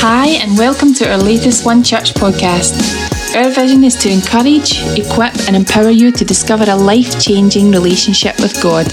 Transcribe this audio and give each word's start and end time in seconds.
Hi, 0.00 0.28
and 0.40 0.56
welcome 0.56 0.94
to 0.94 1.10
our 1.10 1.18
latest 1.18 1.66
One 1.66 1.82
Church 1.82 2.14
podcast. 2.14 3.36
Our 3.36 3.50
vision 3.50 3.84
is 3.84 3.94
to 3.96 4.10
encourage, 4.10 4.80
equip, 4.98 5.36
and 5.46 5.54
empower 5.54 5.90
you 5.90 6.10
to 6.12 6.24
discover 6.24 6.64
a 6.68 6.74
life 6.74 7.20
changing 7.20 7.70
relationship 7.70 8.40
with 8.40 8.62
God. 8.62 8.90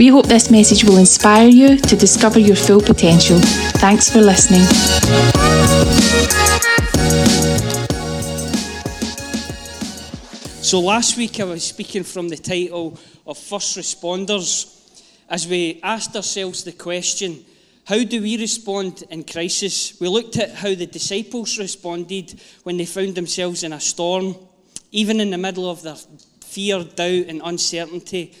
We 0.00 0.08
hope 0.08 0.26
this 0.26 0.50
message 0.50 0.82
will 0.82 0.96
inspire 0.96 1.46
you 1.46 1.76
to 1.76 1.96
discover 1.96 2.40
your 2.40 2.56
full 2.56 2.80
potential. 2.80 3.38
Thanks 3.78 4.10
for 4.10 4.20
listening. 4.20 4.64
So, 10.60 10.80
last 10.80 11.16
week 11.16 11.38
I 11.38 11.44
was 11.44 11.62
speaking 11.62 12.02
from 12.02 12.28
the 12.28 12.36
title 12.36 12.98
of 13.24 13.38
First 13.38 13.78
Responders 13.78 14.79
as 15.30 15.46
we 15.46 15.80
asked 15.82 16.16
ourselves 16.16 16.64
the 16.64 16.72
question 16.72 17.44
how 17.90 18.04
do 18.04 18.22
we 18.22 18.36
respond 18.36 19.02
in 19.10 19.24
crisis? 19.24 19.98
We 20.00 20.06
looked 20.06 20.36
at 20.36 20.54
how 20.54 20.74
the 20.76 20.86
disciples 20.86 21.58
responded 21.58 22.40
when 22.62 22.76
they 22.76 22.84
found 22.86 23.16
themselves 23.16 23.64
in 23.64 23.72
a 23.72 23.80
storm, 23.80 24.36
even 24.92 25.18
in 25.18 25.30
the 25.30 25.38
middle 25.38 25.68
of 25.68 25.82
their 25.82 25.96
fear, 26.44 26.84
doubt, 26.84 27.26
and 27.26 27.40
uncertainty. 27.42 28.32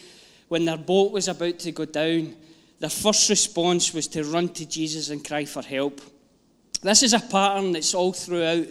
When 0.46 0.66
their 0.66 0.76
boat 0.76 1.10
was 1.10 1.26
about 1.26 1.58
to 1.60 1.72
go 1.72 1.84
down, 1.84 2.36
their 2.78 2.90
first 2.90 3.28
response 3.28 3.92
was 3.92 4.06
to 4.08 4.22
run 4.22 4.50
to 4.50 4.66
Jesus 4.66 5.10
and 5.10 5.26
cry 5.26 5.46
for 5.46 5.62
help. 5.62 6.00
This 6.82 7.02
is 7.02 7.12
a 7.12 7.18
pattern 7.18 7.72
that's 7.72 7.94
all 7.94 8.12
throughout 8.12 8.68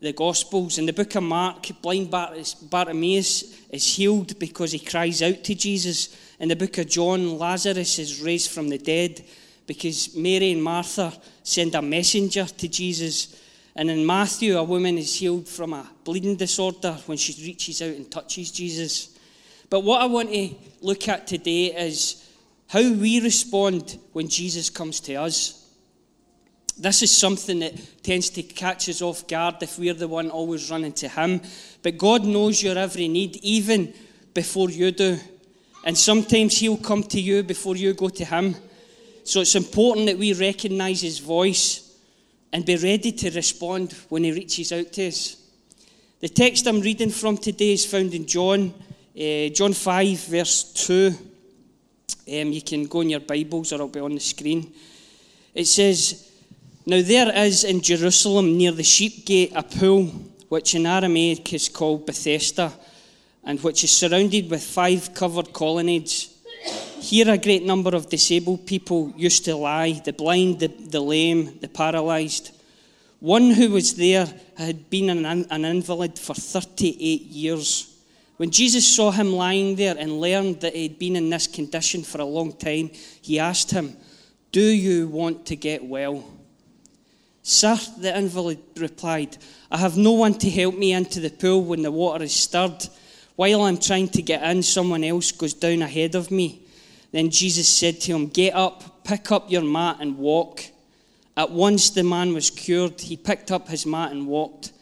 the 0.00 0.12
Gospels. 0.12 0.78
In 0.78 0.86
the 0.86 0.92
book 0.92 1.14
of 1.14 1.22
Mark, 1.22 1.66
blind 1.80 2.10
Bartimaeus 2.10 3.60
is 3.70 3.96
healed 3.96 4.38
because 4.38 4.72
he 4.72 4.78
cries 4.78 5.20
out 5.22 5.42
to 5.44 5.54
Jesus. 5.54 6.16
In 6.42 6.48
the 6.48 6.56
book 6.56 6.76
of 6.78 6.88
John, 6.88 7.38
Lazarus 7.38 8.00
is 8.00 8.20
raised 8.20 8.50
from 8.50 8.68
the 8.68 8.76
dead 8.76 9.24
because 9.64 10.16
Mary 10.16 10.50
and 10.50 10.60
Martha 10.60 11.12
send 11.44 11.76
a 11.76 11.80
messenger 11.80 12.44
to 12.44 12.66
Jesus. 12.66 13.40
And 13.76 13.88
in 13.88 14.04
Matthew, 14.04 14.58
a 14.58 14.64
woman 14.64 14.98
is 14.98 15.14
healed 15.14 15.46
from 15.46 15.72
a 15.72 15.88
bleeding 16.02 16.34
disorder 16.34 16.98
when 17.06 17.16
she 17.16 17.40
reaches 17.46 17.80
out 17.80 17.94
and 17.94 18.10
touches 18.10 18.50
Jesus. 18.50 19.16
But 19.70 19.84
what 19.84 20.02
I 20.02 20.06
want 20.06 20.30
to 20.30 20.50
look 20.80 21.06
at 21.06 21.28
today 21.28 21.66
is 21.66 22.28
how 22.66 22.92
we 22.92 23.20
respond 23.20 24.00
when 24.12 24.26
Jesus 24.26 24.68
comes 24.68 24.98
to 24.98 25.14
us. 25.14 25.64
This 26.76 27.04
is 27.04 27.16
something 27.16 27.60
that 27.60 28.02
tends 28.02 28.30
to 28.30 28.42
catch 28.42 28.88
us 28.88 29.00
off 29.00 29.28
guard 29.28 29.62
if 29.62 29.78
we're 29.78 29.94
the 29.94 30.08
one 30.08 30.28
always 30.28 30.72
running 30.72 30.94
to 30.94 31.06
Him. 31.06 31.40
But 31.84 31.98
God 31.98 32.24
knows 32.24 32.60
your 32.64 32.76
every 32.76 33.06
need, 33.06 33.36
even 33.44 33.94
before 34.34 34.70
you 34.70 34.90
do. 34.90 35.20
And 35.84 35.96
sometimes 35.96 36.58
He'll 36.58 36.76
come 36.76 37.02
to 37.04 37.20
you 37.20 37.42
before 37.42 37.76
you 37.76 37.92
go 37.94 38.08
to 38.08 38.24
Him. 38.24 38.56
So 39.24 39.40
it's 39.40 39.54
important 39.54 40.06
that 40.06 40.18
we 40.18 40.32
recognize 40.32 41.00
his 41.00 41.20
voice 41.20 41.96
and 42.52 42.66
be 42.66 42.76
ready 42.76 43.12
to 43.12 43.30
respond 43.30 43.92
when 44.08 44.24
he 44.24 44.32
reaches 44.32 44.72
out 44.72 44.92
to 44.94 45.06
us. 45.06 45.36
The 46.20 46.28
text 46.28 46.66
I'm 46.66 46.80
reading 46.80 47.10
from 47.10 47.38
today 47.38 47.72
is 47.72 47.86
found 47.86 48.14
in 48.14 48.26
John, 48.26 48.74
uh, 49.16 49.48
John 49.48 49.72
5, 49.72 50.18
verse 50.26 50.72
2. 50.72 51.14
Um, 52.28 52.52
you 52.52 52.62
can 52.62 52.84
go 52.84 53.00
in 53.00 53.10
your 53.10 53.20
Bibles 53.20 53.72
or 53.72 53.76
it'll 53.76 53.88
be 53.88 54.00
on 54.00 54.14
the 54.14 54.20
screen. 54.20 54.72
It 55.54 55.66
says, 55.66 56.30
Now 56.84 57.00
there 57.00 57.34
is 57.44 57.64
in 57.64 57.80
Jerusalem 57.80 58.56
near 58.56 58.72
the 58.72 58.82
sheep 58.82 59.24
gate 59.24 59.52
a 59.54 59.62
pool, 59.62 60.06
which 60.48 60.74
in 60.74 60.86
Aramaic 60.86 61.52
is 61.54 61.68
called 61.68 62.06
Bethesda, 62.06 62.72
and 63.44 63.60
which 63.60 63.84
is 63.84 63.90
surrounded 63.90 64.50
with 64.50 64.62
five 64.62 65.14
covered 65.14 65.52
colonnades. 65.52 66.28
Here, 67.00 67.28
a 67.28 67.38
great 67.38 67.64
number 67.64 67.96
of 67.96 68.08
disabled 68.08 68.66
people 68.66 69.12
used 69.16 69.44
to 69.46 69.56
lie 69.56 70.00
the 70.04 70.12
blind, 70.12 70.60
the, 70.60 70.68
the 70.68 71.00
lame, 71.00 71.58
the 71.60 71.68
paralysed. 71.68 72.52
One 73.18 73.50
who 73.50 73.70
was 73.70 73.94
there 73.94 74.26
had 74.56 74.88
been 74.88 75.10
an, 75.10 75.24
an 75.26 75.64
invalid 75.64 76.18
for 76.18 76.34
38 76.34 77.22
years. 77.22 77.92
When 78.36 78.50
Jesus 78.50 78.86
saw 78.86 79.10
him 79.10 79.32
lying 79.32 79.76
there 79.76 79.96
and 79.96 80.20
learned 80.20 80.60
that 80.60 80.74
he'd 80.74 80.98
been 80.98 81.16
in 81.16 81.30
this 81.30 81.46
condition 81.46 82.02
for 82.02 82.20
a 82.20 82.24
long 82.24 82.52
time, 82.52 82.90
he 83.20 83.38
asked 83.38 83.70
him, 83.70 83.96
Do 84.50 84.62
you 84.62 85.08
want 85.08 85.46
to 85.46 85.56
get 85.56 85.84
well? 85.84 86.24
Sir, 87.42 87.76
the 87.98 88.16
invalid 88.16 88.60
replied, 88.76 89.36
I 89.70 89.78
have 89.78 89.96
no 89.96 90.12
one 90.12 90.34
to 90.34 90.50
help 90.50 90.76
me 90.76 90.92
into 90.92 91.18
the 91.20 91.30
pool 91.30 91.64
when 91.64 91.82
the 91.82 91.90
water 91.90 92.24
is 92.24 92.34
stirred. 92.34 92.88
While 93.36 93.62
I'm 93.62 93.78
trying 93.78 94.08
to 94.08 94.22
get 94.22 94.42
in, 94.42 94.62
someone 94.62 95.04
else 95.04 95.32
goes 95.32 95.54
down 95.54 95.82
ahead 95.82 96.14
of 96.14 96.30
me. 96.30 96.62
Then 97.12 97.30
Jesus 97.30 97.68
said 97.68 98.00
to 98.02 98.12
him, 98.12 98.28
Get 98.28 98.54
up, 98.54 99.04
pick 99.04 99.30
up 99.32 99.50
your 99.50 99.62
mat, 99.62 99.98
and 100.00 100.18
walk. 100.18 100.62
At 101.36 101.50
once 101.50 101.90
the 101.90 102.04
man 102.04 102.34
was 102.34 102.50
cured. 102.50 103.00
He 103.00 103.16
picked 103.16 103.50
up 103.50 103.68
his 103.68 103.86
mat 103.86 104.12
and 104.12 104.26
walked. 104.26 104.72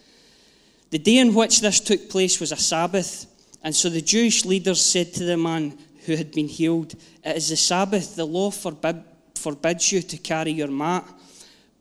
The 0.90 0.98
day 0.98 1.18
in 1.18 1.34
which 1.34 1.60
this 1.60 1.78
took 1.78 2.08
place 2.08 2.40
was 2.40 2.50
a 2.50 2.56
Sabbath, 2.56 3.26
and 3.62 3.74
so 3.74 3.88
the 3.88 4.00
Jewish 4.00 4.44
leaders 4.44 4.80
said 4.80 5.12
to 5.14 5.24
the 5.24 5.36
man 5.36 5.78
who 6.06 6.16
had 6.16 6.32
been 6.32 6.48
healed, 6.48 6.94
It 7.24 7.36
is 7.36 7.50
the 7.50 7.56
Sabbath, 7.56 8.16
the 8.16 8.24
law 8.24 8.50
forbid, 8.50 9.04
forbids 9.36 9.92
you 9.92 10.02
to 10.02 10.16
carry 10.16 10.50
your 10.50 10.68
mat. 10.68 11.06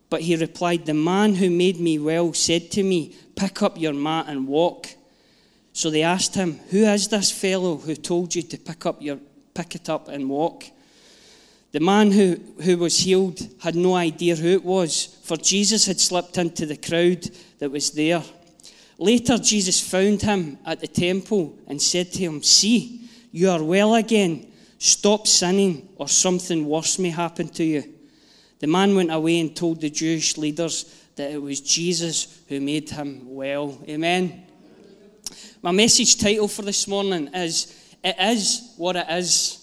But 0.08 0.22
he 0.22 0.36
replied, 0.36 0.86
The 0.86 0.94
man 0.94 1.34
who 1.34 1.50
made 1.50 1.80
me 1.80 1.98
well 1.98 2.32
said 2.32 2.70
to 2.72 2.82
me, 2.84 3.16
Pick 3.34 3.62
up 3.62 3.80
your 3.80 3.94
mat 3.94 4.26
and 4.28 4.46
walk. 4.46 4.88
So 5.80 5.88
they 5.88 6.02
asked 6.02 6.34
him, 6.34 6.60
Who 6.70 6.84
is 6.84 7.08
this 7.08 7.32
fellow 7.32 7.76
who 7.76 7.94
told 7.94 8.34
you 8.34 8.42
to 8.42 8.58
pick 8.58 8.84
up 8.84 9.00
your 9.00 9.18
pick 9.54 9.74
it 9.74 9.88
up 9.88 10.08
and 10.08 10.28
walk. 10.28 10.64
The 11.72 11.80
man 11.80 12.10
who, 12.10 12.38
who 12.62 12.76
was 12.76 12.98
healed 12.98 13.40
had 13.62 13.76
no 13.76 13.94
idea 13.94 14.36
who 14.36 14.48
it 14.48 14.64
was, 14.64 15.18
for 15.22 15.38
Jesus 15.38 15.86
had 15.86 15.98
slipped 15.98 16.36
into 16.36 16.66
the 16.66 16.76
crowd 16.76 17.30
that 17.60 17.70
was 17.70 17.92
there. 17.92 18.22
Later, 18.98 19.38
Jesus 19.38 19.80
found 19.80 20.20
him 20.20 20.58
at 20.66 20.80
the 20.80 20.86
temple 20.86 21.56
and 21.66 21.80
said 21.80 22.12
to 22.12 22.18
him, 22.18 22.42
See, 22.42 23.08
you 23.32 23.48
are 23.48 23.62
well 23.62 23.94
again. 23.94 24.52
Stop 24.78 25.26
sinning, 25.26 25.88
or 25.96 26.08
something 26.08 26.66
worse 26.66 26.98
may 26.98 27.10
happen 27.10 27.48
to 27.48 27.64
you. 27.64 27.84
The 28.58 28.66
man 28.66 28.94
went 28.94 29.12
away 29.12 29.40
and 29.40 29.56
told 29.56 29.80
the 29.80 29.88
Jewish 29.88 30.36
leaders 30.36 31.06
that 31.16 31.30
it 31.30 31.40
was 31.40 31.62
Jesus 31.62 32.42
who 32.48 32.60
made 32.60 32.90
him 32.90 33.34
well. 33.34 33.78
Amen. 33.88 34.49
My 35.62 35.70
message 35.70 36.18
title 36.18 36.48
for 36.48 36.62
this 36.62 36.86
morning 36.88 37.28
is 37.34 37.94
it 38.02 38.16
is 38.18 38.74
what 38.76 38.96
it 38.96 39.06
is. 39.10 39.56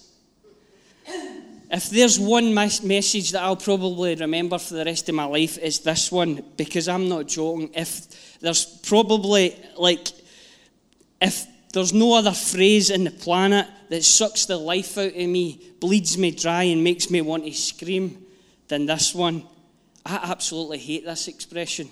If 1.70 1.90
there's 1.90 2.18
one 2.18 2.54
message 2.54 3.32
that 3.32 3.42
I'll 3.42 3.56
probably 3.56 4.14
remember 4.14 4.58
for 4.58 4.74
the 4.74 4.84
rest 4.84 5.08
of 5.08 5.14
my 5.14 5.24
life, 5.24 5.58
is 5.58 5.80
this 5.80 6.10
one, 6.10 6.42
because 6.56 6.88
I'm 6.88 7.08
not 7.08 7.28
joking. 7.28 7.70
If 7.74 8.38
there's 8.40 8.64
probably, 8.64 9.54
like, 9.76 10.08
if 11.20 11.46
there's 11.74 11.92
no 11.92 12.14
other 12.14 12.32
phrase 12.32 12.88
in 12.88 13.04
the 13.04 13.10
planet 13.10 13.66
that 13.90 14.02
sucks 14.02 14.46
the 14.46 14.56
life 14.56 14.96
out 14.96 15.14
of 15.14 15.28
me, 15.28 15.60
bleeds 15.78 16.16
me 16.16 16.30
dry, 16.30 16.62
and 16.62 16.82
makes 16.82 17.10
me 17.10 17.20
want 17.20 17.44
to 17.44 17.52
scream, 17.52 18.24
than 18.68 18.86
this 18.86 19.14
one. 19.14 19.42
I 20.06 20.20
absolutely 20.30 20.78
hate 20.78 21.04
this 21.04 21.28
expression. 21.28 21.90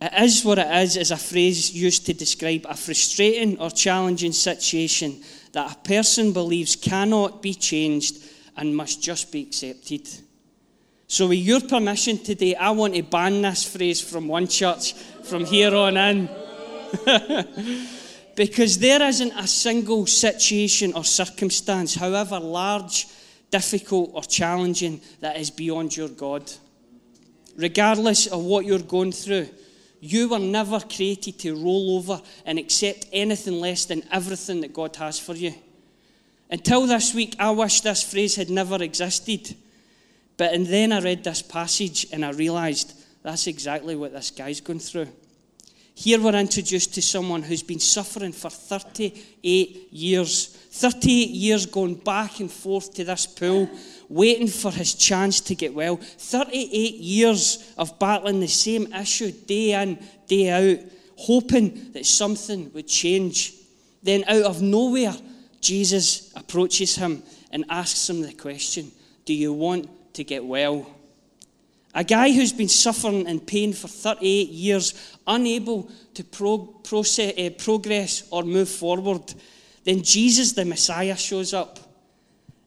It 0.00 0.12
is 0.22 0.44
what 0.44 0.58
it 0.58 0.70
is 0.82 0.96
is 0.96 1.10
a 1.10 1.16
phrase 1.16 1.74
used 1.74 2.06
to 2.06 2.14
describe 2.14 2.64
a 2.68 2.74
frustrating 2.74 3.58
or 3.60 3.70
challenging 3.70 4.32
situation 4.32 5.22
that 5.52 5.72
a 5.72 5.78
person 5.80 6.32
believes 6.32 6.74
cannot 6.74 7.42
be 7.42 7.52
changed 7.52 8.22
and 8.56 8.74
must 8.74 9.02
just 9.02 9.30
be 9.30 9.42
accepted. 9.42 10.08
So, 11.06 11.26
with 11.26 11.40
your 11.40 11.60
permission 11.60 12.18
today, 12.18 12.54
I 12.54 12.70
want 12.70 12.94
to 12.94 13.02
ban 13.02 13.42
this 13.42 13.64
phrase 13.64 14.00
from 14.00 14.28
one 14.28 14.46
church 14.46 14.94
from 15.24 15.44
here 15.44 15.74
on 15.74 15.96
in. 15.96 16.28
because 18.36 18.78
there 18.78 19.02
isn't 19.02 19.32
a 19.32 19.46
single 19.46 20.06
situation 20.06 20.94
or 20.94 21.04
circumstance, 21.04 21.94
however 21.94 22.38
large, 22.38 23.06
difficult, 23.50 24.12
or 24.14 24.22
challenging, 24.22 25.00
that 25.20 25.36
is 25.36 25.50
beyond 25.50 25.96
your 25.96 26.08
God. 26.08 26.50
Regardless 27.56 28.28
of 28.28 28.42
what 28.42 28.64
you're 28.64 28.78
going 28.78 29.12
through, 29.12 29.48
you 30.00 30.28
were 30.28 30.38
never 30.38 30.80
created 30.80 31.38
to 31.40 31.54
roll 31.54 31.96
over 31.96 32.20
and 32.46 32.58
accept 32.58 33.06
anything 33.12 33.60
less 33.60 33.84
than 33.84 34.02
everything 34.10 34.62
that 34.62 34.72
God 34.72 34.96
has 34.96 35.18
for 35.18 35.34
you. 35.34 35.54
Until 36.50 36.86
this 36.86 37.14
week, 37.14 37.36
I 37.38 37.50
wish 37.50 37.82
this 37.82 38.02
phrase 38.02 38.34
had 38.34 38.50
never 38.50 38.82
existed. 38.82 39.54
But 40.36 40.54
and 40.54 40.66
then 40.66 40.90
I 40.90 41.00
read 41.00 41.22
this 41.22 41.42
passage 41.42 42.06
and 42.12 42.24
I 42.24 42.30
realized 42.30 42.94
that's 43.22 43.46
exactly 43.46 43.94
what 43.94 44.12
this 44.12 44.30
guy's 44.30 44.60
going 44.60 44.80
through. 44.80 45.08
Here 45.94 46.18
we're 46.18 46.34
introduced 46.34 46.94
to 46.94 47.02
someone 47.02 47.42
who's 47.42 47.62
been 47.62 47.78
suffering 47.78 48.32
for 48.32 48.48
38 48.48 49.88
years. 49.92 50.46
38 50.46 51.28
years 51.28 51.66
going 51.66 51.96
back 51.96 52.40
and 52.40 52.50
forth 52.50 52.94
to 52.94 53.04
this 53.04 53.26
pool, 53.26 53.68
waiting 54.10 54.48
for 54.48 54.72
his 54.72 54.94
chance 54.94 55.40
to 55.40 55.54
get 55.54 55.72
well. 55.72 55.96
38 55.96 56.94
years 56.96 57.72
of 57.78 57.98
battling 57.98 58.40
the 58.40 58.48
same 58.48 58.92
issue 58.92 59.30
day 59.30 59.80
in, 59.80 59.98
day 60.26 60.50
out, 60.50 60.84
hoping 61.16 61.92
that 61.92 62.04
something 62.04 62.70
would 62.74 62.88
change. 62.88 63.54
Then, 64.02 64.24
out 64.26 64.42
of 64.42 64.60
nowhere, 64.60 65.14
Jesus 65.60 66.32
approaches 66.34 66.96
him 66.96 67.22
and 67.52 67.64
asks 67.70 68.10
him 68.10 68.22
the 68.22 68.32
question 68.32 68.90
Do 69.24 69.32
you 69.32 69.52
want 69.52 69.88
to 70.14 70.24
get 70.24 70.44
well? 70.44 70.90
A 71.94 72.04
guy 72.04 72.32
who's 72.32 72.52
been 72.52 72.68
suffering 72.68 73.26
in 73.26 73.40
pain 73.40 73.72
for 73.72 73.88
38 73.88 74.48
years, 74.48 75.16
unable 75.26 75.90
to 76.14 76.24
pro- 76.24 76.58
process, 76.58 77.34
uh, 77.36 77.50
progress 77.58 78.28
or 78.30 78.42
move 78.44 78.68
forward. 78.68 79.34
Then 79.84 80.02
Jesus, 80.02 80.52
the 80.52 80.64
Messiah, 80.64 81.16
shows 81.16 81.52
up 81.52 81.79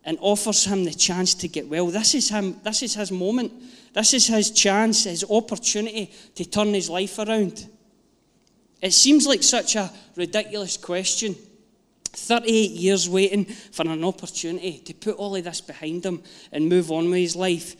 and 0.05 0.17
offers 0.21 0.65
him 0.65 0.83
the 0.83 0.93
chance 0.93 1.33
to 1.35 1.47
get 1.47 1.67
well. 1.67 1.87
This 1.87 2.15
is, 2.15 2.29
him, 2.29 2.59
this 2.63 2.81
is 2.83 2.95
his 2.95 3.11
moment. 3.11 3.51
This 3.93 4.13
is 4.13 4.27
his 4.27 4.51
chance, 4.51 5.05
his 5.05 5.25
opportunity 5.29 6.11
to 6.35 6.45
turn 6.45 6.73
his 6.73 6.89
life 6.89 7.19
around. 7.19 7.67
It 8.81 8.91
seems 8.91 9.25
like 9.25 9.43
such 9.43 9.75
a 9.75 9.91
ridiculous 10.15 10.77
question. 10.77 11.35
38 12.03 12.71
years 12.71 13.09
waiting 13.09 13.45
for 13.45 13.87
an 13.87 14.03
opportunity 14.03 14.79
to 14.79 14.93
put 14.93 15.15
all 15.15 15.35
of 15.35 15.43
this 15.43 15.61
behind 15.61 16.05
him 16.05 16.21
and 16.51 16.69
move 16.69 16.91
on 16.91 17.05
with 17.09 17.19
his 17.19 17.35
life. 17.35 17.75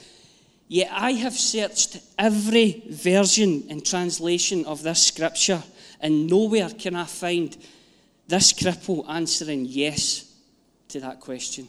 Yet 0.67 0.89
I 0.91 1.11
have 1.11 1.33
searched 1.33 1.99
every 2.17 2.83
version 2.89 3.65
and 3.69 3.85
translation 3.85 4.65
of 4.65 4.81
this 4.81 5.03
scripture, 5.03 5.61
and 5.99 6.27
nowhere 6.27 6.69
can 6.69 6.95
I 6.95 7.05
find 7.05 7.55
this 8.27 8.53
cripple 8.53 9.07
answering 9.07 9.65
yes 9.65 10.33
to 10.87 10.99
that 11.01 11.19
question. 11.19 11.67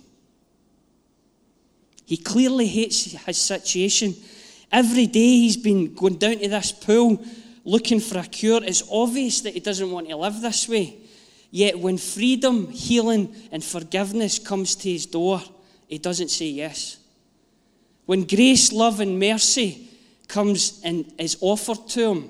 He 2.07 2.17
clearly 2.17 2.67
hates 2.67 3.13
his 3.13 3.39
situation. 3.39 4.15
Every 4.71 5.07
day 5.07 5.21
he's 5.21 5.57
been 5.57 5.95
going 5.95 6.17
down 6.17 6.39
to 6.39 6.49
this 6.49 6.73
pool 6.73 7.25
looking 7.65 8.01
for 8.01 8.19
a 8.19 8.25
cure. 8.25 8.63
It's 8.63 8.83
obvious 8.91 9.41
that 9.43 9.55
he 9.55 9.61
doesn't 9.61 9.91
want 9.91 10.09
to 10.09 10.17
live 10.17 10.41
this 10.41 10.69
way. 10.69 10.99
Yet 11.51 11.79
when 11.79 11.99
freedom, 11.99 12.69
healing, 12.69 13.35
and 13.53 13.63
forgiveness 13.63 14.39
comes 14.39 14.75
to 14.77 14.91
his 14.91 15.07
door, 15.07 15.41
he 15.87 15.99
doesn't 15.99 16.31
say 16.31 16.47
yes. 16.47 16.99
When 18.07 18.25
grace, 18.25 18.73
love, 18.73 19.01
and 19.01 19.19
mercy 19.19 19.89
comes 20.29 20.81
and 20.85 21.11
is 21.19 21.39
offered 21.41 21.89
to 21.91 22.11
him, 22.11 22.29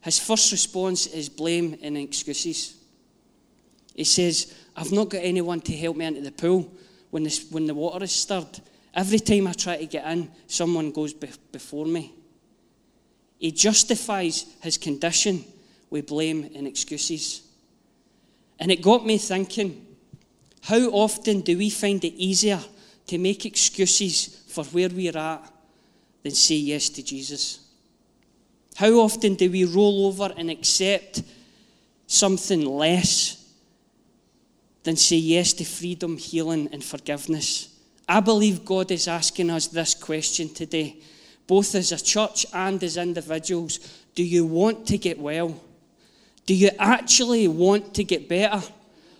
his 0.00 0.18
first 0.18 0.50
response 0.50 1.06
is 1.06 1.28
blame 1.28 1.78
and 1.82 1.96
excuses. 1.96 2.74
He 3.94 4.04
says, 4.04 4.52
I've 4.76 4.92
not 4.92 5.10
got 5.10 5.18
anyone 5.18 5.60
to 5.62 5.76
help 5.76 5.96
me 5.96 6.06
into 6.06 6.20
the 6.22 6.32
pool 6.32 6.72
when, 7.10 7.22
this, 7.22 7.50
when 7.50 7.66
the 7.66 7.74
water 7.74 8.04
is 8.04 8.12
stirred. 8.12 8.60
Every 8.94 9.20
time 9.20 9.46
I 9.46 9.52
try 9.52 9.78
to 9.78 9.86
get 9.86 10.06
in, 10.06 10.30
someone 10.46 10.90
goes 10.90 11.14
be- 11.14 11.30
before 11.50 11.86
me. 11.86 12.12
He 13.38 13.50
justifies 13.50 14.46
his 14.60 14.78
condition 14.78 15.44
with 15.90 16.06
blame 16.06 16.50
and 16.54 16.66
excuses. 16.66 17.42
And 18.58 18.70
it 18.70 18.82
got 18.82 19.04
me 19.04 19.18
thinking 19.18 19.86
how 20.62 20.78
often 20.90 21.40
do 21.40 21.58
we 21.58 21.70
find 21.70 22.04
it 22.04 22.14
easier 22.14 22.60
to 23.08 23.18
make 23.18 23.44
excuses 23.44 24.44
for 24.46 24.64
where 24.66 24.88
we're 24.88 25.16
at 25.16 25.52
than 26.22 26.32
say 26.32 26.54
yes 26.54 26.88
to 26.90 27.02
Jesus? 27.02 27.60
How 28.76 28.92
often 28.92 29.34
do 29.34 29.50
we 29.50 29.64
roll 29.64 30.06
over 30.06 30.32
and 30.36 30.50
accept 30.50 31.22
something 32.06 32.64
less 32.64 33.44
than 34.84 34.96
say 34.96 35.16
yes 35.16 35.52
to 35.54 35.64
freedom, 35.64 36.16
healing, 36.16 36.68
and 36.72 36.82
forgiveness? 36.84 37.71
I 38.08 38.20
believe 38.20 38.64
God 38.64 38.90
is 38.90 39.08
asking 39.08 39.50
us 39.50 39.68
this 39.68 39.94
question 39.94 40.52
today, 40.52 40.96
both 41.46 41.74
as 41.74 41.92
a 41.92 42.02
church 42.02 42.46
and 42.52 42.82
as 42.82 42.96
individuals. 42.96 43.78
Do 44.14 44.24
you 44.24 44.44
want 44.44 44.86
to 44.88 44.98
get 44.98 45.18
well? 45.18 45.60
Do 46.46 46.54
you 46.54 46.70
actually 46.78 47.48
want 47.48 47.94
to 47.94 48.04
get 48.04 48.28
better? 48.28 48.62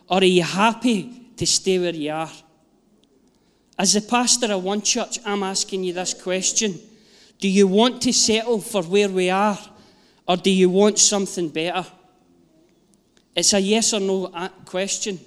Or 0.09 0.19
are 0.19 0.25
you 0.25 0.43
happy 0.43 1.31
to 1.37 1.47
stay 1.47 1.79
where 1.79 1.95
you 1.95 2.13
are? 2.13 2.31
As 3.79 3.95
the 3.95 4.01
pastor 4.01 4.53
of 4.53 4.65
one 4.65 4.83
church, 4.83 5.19
I'm 5.25 5.43
asking 5.43 5.85
you 5.85 5.93
this 5.93 6.15
question 6.15 6.79
Do 7.41 7.49
you 7.49 7.67
want 7.67 8.03
to 8.03 8.13
settle 8.13 8.61
for 8.61 8.83
where 8.83 9.09
we 9.09 9.31
are? 9.31 9.59
Or 10.29 10.37
do 10.37 10.51
you 10.51 10.71
want 10.71 10.99
something 10.99 11.49
better? 11.49 11.87
It's 13.35 13.53
a 13.53 13.61
yes 13.61 13.93
or 13.93 14.01
no 14.01 14.29
question. 14.65 15.19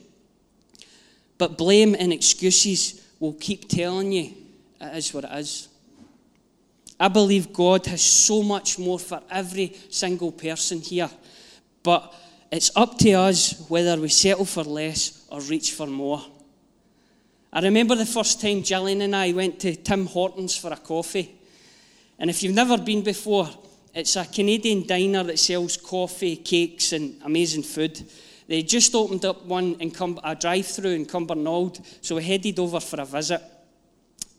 But 1.37 1.57
blame 1.57 1.95
and 1.97 2.13
excuses 2.13 3.04
will 3.19 3.33
keep 3.33 3.67
telling 3.69 4.11
you 4.11 4.33
it 4.81 4.97
is 4.97 5.13
what 5.13 5.23
it 5.23 5.31
is. 5.33 5.69
I 6.99 7.07
believe 7.07 7.51
God 7.51 7.85
has 7.87 8.01
so 8.01 8.41
much 8.41 8.79
more 8.79 8.99
for 8.99 9.21
every 9.29 9.75
single 9.89 10.31
person 10.31 10.79
here, 10.79 11.09
but 11.83 12.13
it's 12.51 12.71
up 12.75 12.97
to 12.99 13.11
us 13.13 13.65
whether 13.67 13.99
we 13.99 14.07
settle 14.09 14.45
for 14.45 14.63
less 14.63 15.25
or 15.29 15.41
reach 15.41 15.73
for 15.73 15.87
more. 15.87 16.23
I 17.51 17.61
remember 17.61 17.95
the 17.95 18.05
first 18.05 18.41
time 18.41 18.63
Gillian 18.63 19.01
and 19.01 19.15
I 19.15 19.31
went 19.31 19.59
to 19.61 19.75
Tim 19.75 20.05
Hortons 20.05 20.57
for 20.57 20.71
a 20.71 20.77
coffee. 20.77 21.35
And 22.19 22.29
if 22.29 22.43
you've 22.43 22.55
never 22.55 22.77
been 22.77 23.01
before, 23.01 23.49
it's 23.93 24.15
a 24.17 24.25
Canadian 24.25 24.85
diner 24.85 25.23
that 25.23 25.39
sells 25.39 25.77
coffee, 25.77 26.35
cakes, 26.35 26.91
and 26.91 27.21
amazing 27.23 27.63
food. 27.63 28.05
They 28.47 28.61
just 28.61 28.93
opened 28.93 29.25
up 29.25 29.45
one 29.45 29.75
in 29.79 29.91
Cum- 29.91 30.19
a 30.23 30.35
drive-through 30.35 30.91
in 30.91 31.05
Cumbernauld, 31.05 31.83
so 32.01 32.15
we 32.15 32.23
headed 32.23 32.59
over 32.59 32.79
for 32.79 33.01
a 33.01 33.05
visit. 33.05 33.41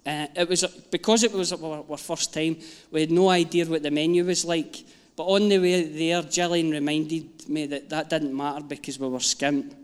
Uh, 0.07 0.29
it 0.37 0.49
was 0.49 0.65
because 0.91 1.25
it 1.25 1.33
was 1.33 1.53
our, 1.53 1.85
our 1.91 1.97
first 1.97 2.33
time. 2.33 2.57
We 2.93 3.01
had 3.01 3.11
no 3.11 3.29
idea 3.29 3.67
what 3.67 3.83
the 3.83 3.91
menu 3.91 4.25
was 4.25 4.45
like. 4.45 4.85
But 5.17 5.25
on 5.25 5.49
the 5.49 5.59
way 5.59 5.83
there, 5.83 6.23
Gillian 6.23 6.71
reminded 6.71 7.49
me 7.49 7.67
that 7.67 7.89
that 7.89 8.11
didn't 8.11 8.37
matter 8.37 8.65
because 8.65 9.01
we 9.01 9.09
were 9.09 9.19
skint. 9.19 9.75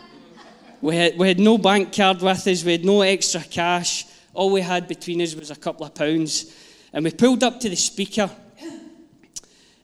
we, 0.82 0.96
had, 0.96 1.16
we 1.16 1.28
had 1.28 1.40
no 1.40 1.56
bank 1.56 1.96
card 1.96 2.20
with 2.20 2.46
us. 2.46 2.64
We 2.64 2.72
had 2.72 2.84
no 2.84 3.00
extra 3.00 3.40
cash. 3.40 4.04
All 4.34 4.50
we 4.50 4.60
had 4.60 4.86
between 4.86 5.22
us 5.22 5.34
was 5.34 5.50
a 5.50 5.56
couple 5.56 5.86
of 5.86 5.94
pounds. 5.94 6.54
And 6.92 7.04
we 7.04 7.10
pulled 7.12 7.42
up 7.42 7.60
to 7.60 7.68
the 7.70 7.76
speaker, 7.76 8.28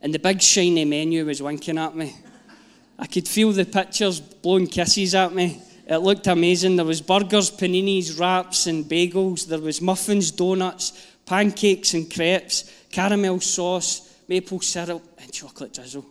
and 0.02 0.12
the 0.12 0.18
big 0.18 0.42
shiny 0.42 0.84
menu 0.84 1.24
was 1.24 1.40
winking 1.40 1.78
at 1.78 1.94
me. 1.96 2.14
I 2.98 3.06
could 3.06 3.28
feel 3.28 3.52
the 3.52 3.64
pictures 3.64 4.20
blowing 4.20 4.66
kisses 4.66 5.14
at 5.14 5.34
me. 5.34 5.60
It 5.86 5.98
looked 5.98 6.26
amazing. 6.26 6.76
There 6.76 6.84
was 6.84 7.00
burgers, 7.00 7.50
paninis, 7.50 8.18
wraps 8.18 8.66
and 8.66 8.84
bagels. 8.84 9.46
There 9.46 9.58
was 9.58 9.80
muffins, 9.80 10.30
donuts, 10.30 11.06
pancakes 11.26 11.94
and 11.94 12.12
crepes, 12.12 12.70
caramel 12.90 13.40
sauce, 13.40 14.14
maple 14.28 14.60
syrup 14.60 15.02
and 15.20 15.32
chocolate 15.32 15.74
drizzle. 15.74 16.06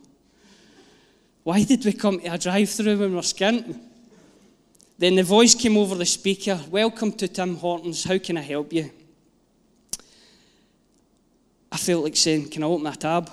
Why 1.43 1.63
did 1.63 1.83
we 1.85 1.93
come 1.93 2.19
to 2.19 2.33
a 2.33 2.37
drive-through 2.37 2.97
when 2.97 3.15
we're 3.15 3.21
skint? 3.21 3.79
Then 4.97 5.15
the 5.15 5.23
voice 5.23 5.53
came 5.53 5.77
over 5.77 5.95
the 5.95 6.05
speaker. 6.05 6.59
Welcome 6.69 7.11
to 7.13 7.27
Tim 7.27 7.57
Hortons. 7.57 8.03
How 8.03 8.17
can 8.17 8.37
I 8.37 8.41
help 8.41 8.71
you? 8.71 8.89
I 11.71 11.77
felt 11.77 12.03
like 12.03 12.15
saying, 12.15 12.49
Can 12.49 12.63
I 12.63 12.67
open 12.67 12.87
a 12.87 12.95
tab? 12.95 13.29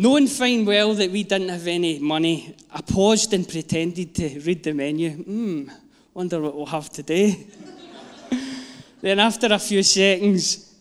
Knowing 0.00 0.28
fine 0.28 0.64
well 0.64 0.94
that 0.94 1.10
we 1.10 1.24
didn't 1.24 1.48
have 1.48 1.66
any 1.66 1.98
money, 1.98 2.54
I 2.70 2.80
paused 2.82 3.34
and 3.34 3.48
pretended 3.48 4.14
to 4.14 4.40
read 4.46 4.62
the 4.62 4.72
menu. 4.72 5.10
Hmm, 5.10 5.68
wonder 6.14 6.40
what 6.40 6.54
we'll 6.54 6.66
have 6.66 6.88
today. 6.88 7.48
then, 9.00 9.18
after 9.18 9.48
a 9.52 9.58
few 9.58 9.82
seconds, 9.82 10.72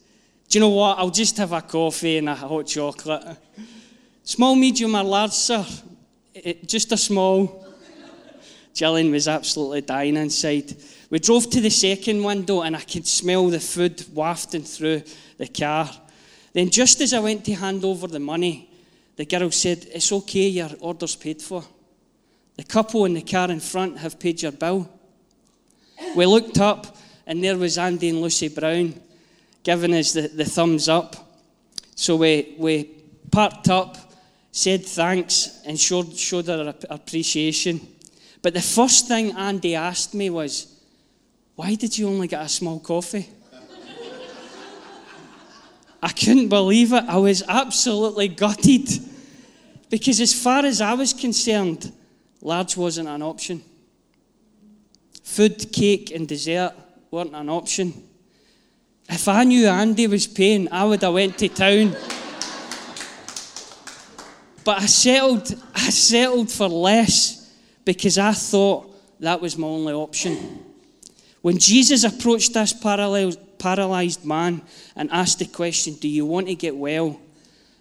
do 0.48 0.60
you 0.60 0.60
know 0.60 0.70
what? 0.70 1.00
I'll 1.00 1.10
just 1.10 1.36
have 1.38 1.52
a 1.52 1.64
coffee 1.64 2.20
and 2.20 2.30
a 2.30 2.36
hot 2.36 2.68
chocolate. 2.68 3.38
Small, 4.22 4.56
medium, 4.56 4.96
or 4.96 5.04
large, 5.04 5.32
sir? 5.32 5.66
It, 6.36 6.70
just 6.70 6.92
a 6.92 6.98
small. 6.98 7.66
Gillian 8.76 9.10
was 9.10 9.28
absolutely 9.28 9.82
dying 9.82 10.16
inside. 10.18 10.76
We 11.10 11.18
drove 11.18 11.50
to 11.50 11.60
the 11.60 11.72
second 11.72 12.24
window 12.24 12.62
and 12.62 12.76
I 12.76 12.82
could 12.82 13.08
smell 13.08 13.48
the 13.48 13.60
food 13.60 14.06
wafting 14.14 14.62
through 14.62 15.02
the 15.40 15.48
car. 15.48 15.90
Then, 16.54 16.70
just 16.70 17.02
as 17.02 17.16
I 17.16 17.20
went 17.20 17.46
to 17.46 17.56
hand 17.56 17.84
over 17.84 18.06
the 18.06 18.20
money, 18.20 18.67
the 19.18 19.26
girl 19.26 19.52
said, 19.52 19.86
It's 19.92 20.12
okay, 20.12 20.48
your 20.48 20.70
order's 20.80 21.16
paid 21.16 21.42
for. 21.42 21.64
The 22.56 22.64
couple 22.64 23.06
in 23.06 23.16
the 23.16 23.22
car 23.22 23.52
in 23.52 23.60
front 23.60 23.98
have 23.98 24.20
paid 24.20 24.42
your 24.42 24.52
bill. 24.52 24.90
We 26.16 26.26
looked 26.26 26.60
up, 26.60 26.96
and 27.26 27.44
there 27.44 27.58
was 27.58 27.78
Andy 27.78 28.10
and 28.10 28.22
Lucy 28.22 28.48
Brown 28.48 28.94
giving 29.64 29.94
us 29.94 30.14
the, 30.14 30.28
the 30.28 30.46
thumbs 30.46 30.88
up. 30.88 31.16
So 31.96 32.16
we, 32.16 32.56
we 32.58 32.86
parked 33.32 33.70
up, 33.70 33.98
said 34.52 34.86
thanks, 34.86 35.62
and 35.66 35.80
showed, 35.80 36.16
showed 36.16 36.50
our 36.50 36.74
appreciation. 36.90 37.82
But 38.42 38.54
the 38.54 38.62
first 38.62 39.08
thing 39.08 39.32
Andy 39.32 39.76
asked 39.76 40.14
me 40.14 40.30
was, 40.30 40.80
Why 41.56 41.76
did 41.76 41.98
you 41.98 42.08
only 42.08 42.28
get 42.28 42.46
a 42.46 42.50
small 42.50 42.80
coffee? 42.80 43.30
I 46.02 46.10
couldn't 46.10 46.50
believe 46.50 46.94
it. 46.94 47.04
I 47.08 47.18
was 47.18 47.44
absolutely 47.48 48.28
gutted. 48.28 48.88
Because 49.90 50.20
as 50.20 50.34
far 50.34 50.66
as 50.66 50.82
I 50.82 50.94
was 50.94 51.14
concerned, 51.14 51.92
large 52.42 52.76
wasn't 52.76 53.08
an 53.08 53.22
option. 53.22 53.64
Food, 55.24 55.72
cake, 55.72 56.12
and 56.12 56.28
dessert 56.28 56.74
weren't 57.10 57.36
an 57.36 57.50
option. 57.50 57.94
If 59.10 59.28
I 59.28 59.46
knew 59.46 59.68
Andy 59.68 60.08
was 60.08 60.28
paying, 60.28 60.68
I 60.72 60.84
would 60.84 61.02
have 61.02 61.14
went 61.14 61.38
to 61.38 61.48
town. 61.48 61.96
But 64.66 64.82
I 64.82 64.86
settled, 64.86 65.64
I 65.74 65.90
settled 65.90 66.52
for 66.52 66.68
less 66.68 67.54
because 67.86 68.18
I 68.18 68.34
thought 68.34 68.94
that 69.22 69.40
was 69.40 69.58
my 69.58 69.68
only 69.68 69.94
option. 69.94 70.66
When 71.42 71.58
Jesus 71.58 72.04
approached 72.04 72.54
this 72.54 72.74
paralyzed 73.60 74.26
man 74.26 74.62
and 74.96 75.12
asked 75.12 75.40
the 75.40 75.46
question, 75.46 75.96
Do 75.96 76.08
you 76.08 76.26
want 76.26 76.48
to 76.48 76.56
get 76.56 76.76
well? 76.76 77.20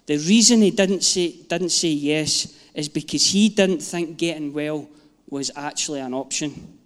The 0.05 0.17
reason 0.17 0.61
he 0.61 0.71
didn't 0.71 1.03
say, 1.03 1.35
didn't 1.47 1.69
say 1.69 1.89
yes 1.89 2.57
is 2.73 2.89
because 2.89 3.25
he 3.25 3.49
didn't 3.49 3.79
think 3.79 4.17
getting 4.17 4.53
well 4.53 4.87
was 5.29 5.51
actually 5.55 5.99
an 5.99 6.13
option. 6.13 6.77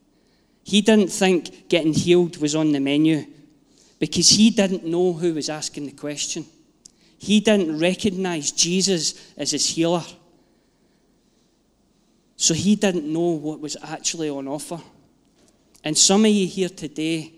He 0.64 0.82
didn't 0.82 1.10
think 1.10 1.70
getting 1.70 1.94
healed 1.94 2.38
was 2.38 2.56
on 2.56 2.72
the 2.72 2.80
menu 2.80 3.26
because 4.00 4.30
he 4.30 4.50
didn't 4.50 4.84
know 4.84 5.14
who 5.14 5.34
was 5.34 5.50
asking 5.50 5.86
the 5.86 5.92
question. 5.92 6.46
He 7.18 7.40
didn't 7.40 7.78
recognize 7.78 8.52
Jesus 8.52 9.34
as 9.38 9.52
his 9.52 9.68
healer. 9.68 10.04
So 12.36 12.56
he 12.56 12.76
didn't 12.76 13.06
know 13.06 13.30
what 13.32 13.60
was 13.60 13.78
actually 13.84 14.30
on 14.30 14.48
offer. 14.48 14.80
And 15.84 15.96
some 15.96 16.26
of 16.26 16.32
you 16.32 16.48
here 16.48 16.70
today 16.70 17.34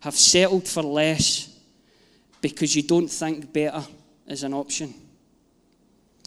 have 0.00 0.14
settled 0.14 0.68
for 0.68 0.82
less 0.82 1.58
because 2.40 2.74
you 2.76 2.82
don't 2.82 3.08
think 3.08 3.52
better 3.52 3.84
is 4.26 4.42
an 4.42 4.54
option. 4.54 4.94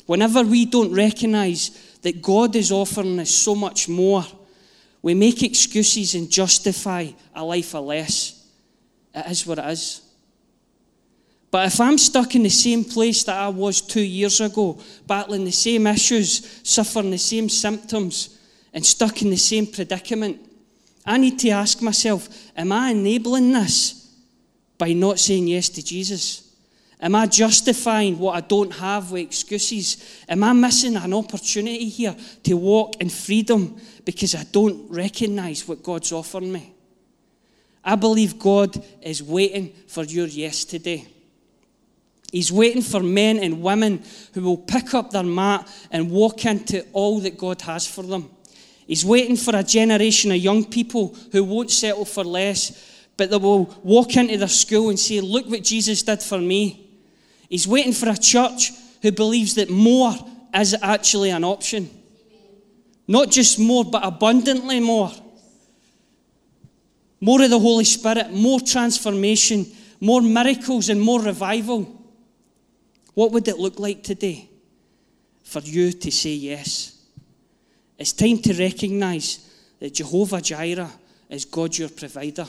Whenever 0.05 0.43
we 0.43 0.65
don't 0.65 0.93
recognize 0.93 1.97
that 2.01 2.21
God 2.21 2.55
is 2.55 2.71
offering 2.71 3.19
us 3.19 3.29
so 3.29 3.55
much 3.55 3.87
more, 3.87 4.25
we 5.01 5.13
make 5.13 5.43
excuses 5.43 6.15
and 6.15 6.29
justify 6.29 7.07
a 7.33 7.43
life 7.43 7.73
of 7.75 7.85
less. 7.85 8.45
It 9.13 9.31
is 9.31 9.45
what 9.45 9.59
it 9.59 9.65
is. 9.65 10.01
But 11.49 11.67
if 11.67 11.81
I'm 11.81 11.97
stuck 11.97 12.35
in 12.35 12.43
the 12.43 12.49
same 12.49 12.83
place 12.83 13.23
that 13.25 13.35
I 13.35 13.49
was 13.49 13.81
two 13.81 14.01
years 14.01 14.39
ago, 14.39 14.79
battling 15.05 15.43
the 15.43 15.51
same 15.51 15.85
issues, 15.85 16.61
suffering 16.63 17.11
the 17.11 17.17
same 17.17 17.49
symptoms, 17.49 18.37
and 18.73 18.85
stuck 18.85 19.21
in 19.21 19.29
the 19.29 19.37
same 19.37 19.67
predicament, 19.67 20.39
I 21.05 21.17
need 21.17 21.39
to 21.39 21.49
ask 21.49 21.81
myself 21.81 22.51
Am 22.55 22.71
I 22.71 22.91
enabling 22.91 23.51
this 23.51 24.13
by 24.77 24.93
not 24.93 25.19
saying 25.19 25.47
yes 25.47 25.69
to 25.69 25.83
Jesus? 25.83 26.47
Am 27.01 27.15
I 27.15 27.25
justifying 27.25 28.19
what 28.19 28.35
I 28.35 28.41
don't 28.41 28.71
have 28.73 29.11
with 29.11 29.23
excuses? 29.23 30.23
Am 30.29 30.43
I 30.43 30.53
missing 30.53 30.95
an 30.95 31.13
opportunity 31.13 31.89
here 31.89 32.15
to 32.43 32.53
walk 32.55 33.01
in 33.01 33.09
freedom 33.09 33.75
because 34.05 34.35
I 34.35 34.43
don't 34.51 34.89
recognize 34.89 35.67
what 35.67 35.81
God's 35.81 36.11
offering 36.11 36.51
me? 36.51 36.73
I 37.83 37.95
believe 37.95 38.37
God 38.37 38.83
is 39.01 39.23
waiting 39.23 39.73
for 39.87 40.03
your 40.03 40.27
yes 40.27 40.63
today. 40.63 41.07
He's 42.31 42.51
waiting 42.51 42.83
for 42.83 43.01
men 43.01 43.39
and 43.39 43.61
women 43.61 44.03
who 44.33 44.41
will 44.41 44.57
pick 44.57 44.93
up 44.93 45.09
their 45.09 45.23
mat 45.23 45.67
and 45.89 46.11
walk 46.11 46.45
into 46.45 46.85
all 46.93 47.19
that 47.21 47.37
God 47.37 47.61
has 47.63 47.87
for 47.87 48.03
them. 48.03 48.29
He's 48.91 49.05
waiting 49.05 49.37
for 49.37 49.55
a 49.55 49.63
generation 49.63 50.33
of 50.33 50.37
young 50.39 50.65
people 50.65 51.15
who 51.31 51.45
won't 51.45 51.71
settle 51.71 52.03
for 52.03 52.25
less, 52.25 53.07
but 53.15 53.29
they 53.29 53.37
will 53.37 53.73
walk 53.83 54.17
into 54.17 54.35
their 54.35 54.49
school 54.49 54.89
and 54.89 54.99
say, 54.99 55.21
Look 55.21 55.49
what 55.49 55.63
Jesus 55.63 56.03
did 56.03 56.21
for 56.21 56.37
me. 56.37 56.89
He's 57.47 57.65
waiting 57.65 57.93
for 57.93 58.09
a 58.09 58.17
church 58.17 58.73
who 59.01 59.13
believes 59.13 59.55
that 59.55 59.69
more 59.69 60.11
is 60.53 60.75
actually 60.81 61.29
an 61.29 61.45
option. 61.45 61.89
Not 63.07 63.31
just 63.31 63.57
more, 63.59 63.85
but 63.85 64.05
abundantly 64.05 64.81
more. 64.81 65.13
More 67.21 67.41
of 67.41 67.49
the 67.49 67.59
Holy 67.59 67.85
Spirit, 67.85 68.33
more 68.33 68.59
transformation, 68.59 69.67
more 70.01 70.21
miracles, 70.21 70.89
and 70.89 70.99
more 70.99 71.21
revival. 71.21 71.83
What 73.13 73.31
would 73.31 73.47
it 73.47 73.57
look 73.57 73.79
like 73.79 74.03
today 74.03 74.49
for 75.45 75.59
you 75.61 75.93
to 75.93 76.11
say 76.11 76.33
yes? 76.33 77.00
It's 78.01 78.13
time 78.13 78.39
to 78.39 78.53
recognize 78.55 79.47
that 79.79 79.93
Jehovah 79.93 80.41
Jireh 80.41 80.89
is 81.29 81.45
God 81.45 81.77
your 81.77 81.89
provider. 81.89 82.47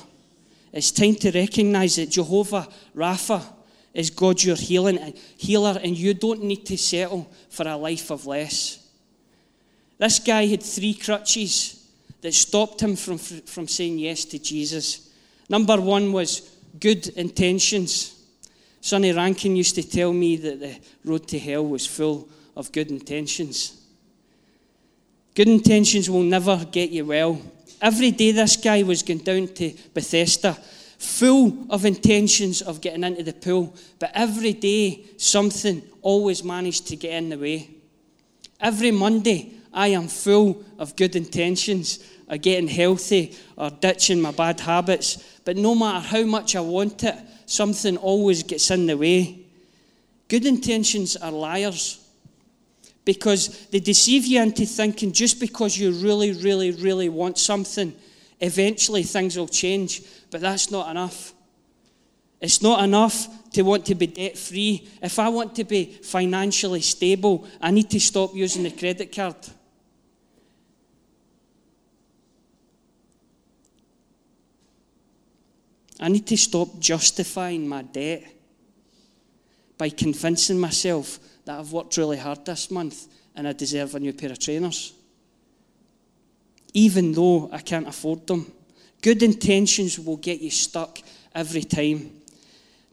It's 0.73 0.91
time 0.91 1.15
to 1.17 1.31
recognize 1.31 1.97
that 1.97 2.09
Jehovah 2.09 2.67
Rapha 2.97 3.43
is 3.93 4.09
God 4.09 4.43
your 4.43 4.57
healing, 4.57 5.13
healer, 5.37 5.79
and 5.85 5.95
you 5.95 6.15
don't 6.15 6.43
need 6.43 6.65
to 6.65 6.79
settle 6.79 7.31
for 7.51 7.69
a 7.69 7.77
life 7.77 8.11
of 8.11 8.25
less. 8.25 8.79
This 9.99 10.21
guy 10.21 10.47
had 10.47 10.63
three 10.63 10.95
crutches 10.95 11.87
that 12.23 12.33
stopped 12.33 12.81
him 12.81 12.97
from, 12.97 13.19
from 13.19 13.69
saying 13.69 13.99
yes 13.99 14.25
to 14.25 14.39
Jesus. 14.39 15.11
Number 15.51 15.79
one 15.79 16.15
was 16.15 16.51
good 16.81 17.09
intentions. 17.09 18.19
Sonny 18.81 19.13
Rankin 19.13 19.55
used 19.55 19.75
to 19.75 19.83
tell 19.83 20.15
me 20.15 20.37
that 20.37 20.61
the 20.61 20.79
road 21.05 21.29
to 21.29 21.39
hell 21.39 21.67
was 21.67 21.87
full 21.87 22.27
of 22.57 22.73
good 22.73 22.91
intentions. 22.91 23.82
Good 25.35 25.49
intentions 25.49 26.11
will 26.11 26.23
never 26.23 26.65
get 26.71 26.91
you 26.91 27.07
well. 27.07 27.41
Every 27.81 28.11
day, 28.11 28.33
this 28.33 28.57
guy 28.57 28.83
was 28.83 29.03
going 29.03 29.21
down 29.21 29.49
to 29.49 29.75
Bethesda 29.95 30.57
full 31.03 31.67
of 31.69 31.85
intentions 31.85 32.63
of 32.63 32.81
getting 32.81 33.03
into 33.03 33.25
the 33.25 33.33
pool, 33.33 33.75
but 33.99 34.13
every 34.15 34.53
day 34.53 35.05
something 35.17 35.83
always 36.01 36.45
managed 36.45 36.87
to 36.87 36.97
get 36.97 37.15
in 37.15 37.29
the 37.29 37.39
way. 37.39 37.69
Every 38.61 38.93
Monday, 38.93 39.55
I 39.73 39.89
am 39.89 40.07
full 40.07 40.65
of 40.79 40.95
good 40.95 41.17
intentions 41.17 41.99
of 42.29 42.41
getting 42.41 42.69
healthy 42.69 43.35
or 43.57 43.71
ditching 43.71 44.21
my 44.21 44.31
bad 44.31 44.61
habits, 44.61 45.41
but 45.45 45.57
no 45.57 45.75
matter 45.75 46.07
how 46.07 46.23
much 46.23 46.55
I 46.55 46.61
want 46.61 47.03
it, 47.03 47.17
something 47.47 47.97
always 47.97 48.45
gets 48.45 48.71
in 48.71 48.87
the 48.87 48.97
way. 48.97 49.41
Good 50.29 50.47
intentions 50.47 51.17
are 51.17 51.33
liars 51.33 52.02
because 53.05 53.67
they 53.69 53.81
deceive 53.81 54.27
you 54.27 54.41
into 54.41 54.65
thinking 54.65 55.13
just 55.13 55.41
because 55.41 55.77
you 55.77 55.93
really, 55.93 56.33
really, 56.33 56.71
really 56.71 57.09
want 57.09 57.39
something, 57.39 57.93
eventually 58.41 59.03
things 59.03 59.37
will 59.37 59.49
change. 59.49 60.03
But 60.31 60.41
that's 60.41 60.71
not 60.71 60.91
enough. 60.91 61.35
It's 62.41 62.63
not 62.63 62.83
enough 62.83 63.29
to 63.53 63.63
want 63.63 63.87
to 63.87 63.95
be 63.95 64.07
debt 64.07 64.37
free. 64.39 64.89
If 65.01 65.19
I 65.19 65.29
want 65.29 65.55
to 65.57 65.65
be 65.65 65.85
financially 66.03 66.81
stable, 66.81 67.47
I 67.61 67.71
need 67.71 67.91
to 67.91 68.01
stop 68.01 68.35
using 68.35 68.63
the 68.63 68.71
credit 68.71 69.15
card. 69.15 69.37
I 76.01 76.09
need 76.09 76.27
to 76.27 76.37
stop 76.37 76.81
justifying 76.81 77.69
my 77.69 77.83
debt 77.83 78.25
by 79.79 79.89
convincing 79.89 80.59
myself 80.59 81.21
that 81.45 81.59
I've 81.59 81.73
worked 81.73 81.97
really 81.97 82.19
hard 82.19 82.45
this 82.45 82.71
month 82.71 83.09
and 83.35 83.49
I 83.49 83.53
deserve 83.53 83.95
a 83.95 84.01
new 84.01 84.13
pair 84.13 84.31
of 84.31 84.39
trainers. 84.39 84.93
Even 86.75 87.13
though 87.13 87.51
I 87.53 87.59
can't 87.59 87.89
afford 87.89 88.27
them. 88.27 88.51
Good 89.01 89.23
intentions 89.23 89.99
will 89.99 90.17
get 90.17 90.41
you 90.41 90.51
stuck 90.51 91.01
every 91.35 91.65
time. 91.65 92.13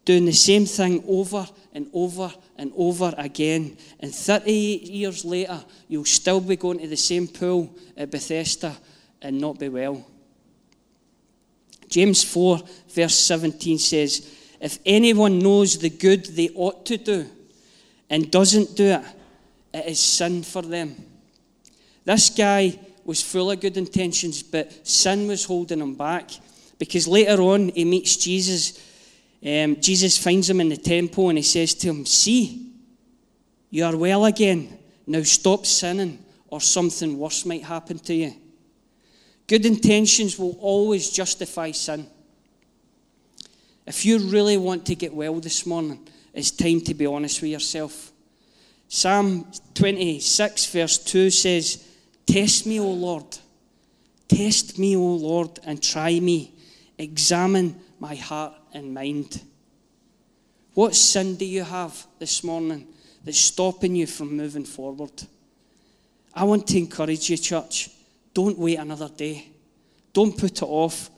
Doing 0.06 0.26
the 0.26 0.34
same 0.34 0.66
thing 0.66 1.04
over 1.08 1.48
and 1.74 1.90
over 1.94 2.34
and 2.58 2.72
over 2.76 3.14
again. 3.18 3.78
And 4.00 4.14
38 4.14 4.84
years 4.84 5.24
later, 5.24 5.64
you'll 5.88 6.06
still 6.06 6.42
be 6.42 6.56
going 6.56 6.80
to 6.80 6.88
the 6.88 6.98
same 6.98 7.28
pool 7.28 7.76
at 7.96 8.10
Bethesda 8.10 8.76
and 9.22 9.40
not 9.40 9.60
be 9.60 9.70
well. 9.70 10.06
James 11.88 12.24
4, 12.24 12.60
verse 12.90 13.16
17 13.16 13.78
says, 13.78 14.28
If 14.60 14.80
anyone 14.86 15.40
knows 15.40 15.78
the 15.78 15.90
good 15.90 16.26
they 16.26 16.50
ought 16.50 16.86
to 16.88 16.98
do 16.98 17.30
and 18.10 18.32
doesn't 18.32 18.76
do 18.76 18.86
it, 18.86 19.04
it 19.74 19.86
is 19.86 20.00
sin 20.00 20.44
for 20.44 20.62
them. 20.62 20.96
This 22.06 22.30
guy 22.30 22.80
was 23.06 23.22
full 23.22 23.52
of 23.52 23.60
good 23.60 23.78
intentions, 23.78 24.42
but 24.44 24.88
sin 24.88 25.28
was 25.28 25.46
holding 25.46 25.80
him 25.80 25.96
back. 25.96 26.32
Because 26.78 27.08
later 27.08 27.42
on, 27.42 27.70
he 27.70 27.86
meets 27.86 28.18
Jesus. 28.18 28.80
Um, 29.46 29.80
Jesus 29.80 30.18
finds 30.18 30.50
him 30.50 30.62
in 30.62 30.70
the 30.70 30.78
temple 30.78 31.30
and 31.30 31.38
he 31.38 31.44
says 31.44 31.74
to 31.76 31.88
him, 31.88 32.06
See, 32.06 32.72
you 33.70 33.86
are 33.86 33.96
well 33.96 34.26
again. 34.26 34.78
Now 35.06 35.24
stop 35.24 35.66
sinning, 35.66 36.24
or 36.48 36.62
something 36.62 37.18
worse 37.18 37.46
might 37.46 37.64
happen 37.64 38.00
to 38.00 38.14
you. 38.14 38.34
Good 39.48 39.66
intentions 39.66 40.38
will 40.38 40.58
always 40.60 41.10
justify 41.10 41.72
sin. 41.72 42.06
If 43.88 44.06
you 44.06 44.20
really 44.20 44.58
want 44.58 44.86
to 44.86 44.96
get 44.96 45.12
well 45.14 45.40
this 45.40 45.66
morning, 45.66 46.08
it's 46.34 46.52
time 46.52 46.82
to 46.82 46.94
be 46.94 47.06
honest 47.06 47.42
with 47.42 47.52
yourself. 47.52 48.12
Psalm 48.88 49.46
26, 49.74 50.66
verse 50.68 50.98
2 50.98 51.30
says, 51.30 51.86
Test 52.26 52.66
me, 52.66 52.80
O 52.80 52.90
Lord. 52.90 53.38
Test 54.28 54.78
me, 54.78 54.96
O 54.96 55.02
Lord, 55.02 55.60
and 55.64 55.82
try 55.82 56.20
me. 56.20 56.54
Examine 56.98 57.80
my 58.00 58.16
heart 58.16 58.54
and 58.74 58.94
mind. 58.94 59.42
What 60.74 60.96
sin 60.96 61.36
do 61.36 61.46
you 61.46 61.64
have 61.64 62.06
this 62.20 62.44
morning 62.44 62.88
that's 63.24 63.40
stopping 63.40 63.96
you 63.96 64.08
from 64.08 64.36
moving 64.36 64.66
forward? 64.66 65.12
I 66.34 66.44
want 66.44 66.68
to 66.68 66.78
encourage 66.78 67.30
you, 67.30 67.38
church. 67.38 67.90
Don't 68.34 68.58
wait 68.58 68.78
another 68.78 69.10
day. 69.10 69.50
Don't 70.14 70.38
put 70.38 70.62
it 70.62 70.64
off. 70.64 71.10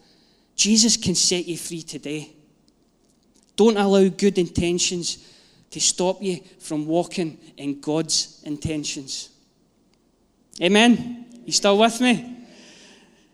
Jesus 0.55 0.97
can 0.97 1.15
set 1.15 1.45
you 1.45 1.57
free 1.57 1.81
today. 1.81 2.31
Don't 3.61 3.77
allow 3.77 4.07
good 4.07 4.39
intentions 4.39 5.19
to 5.69 5.79
stop 5.79 6.19
you 6.19 6.39
from 6.57 6.87
walking 6.87 7.37
in 7.57 7.79
God's 7.79 8.41
intentions. 8.43 9.29
Amen? 10.59 11.27
You 11.45 11.51
still 11.51 11.77
with 11.77 12.01
me? 12.01 12.37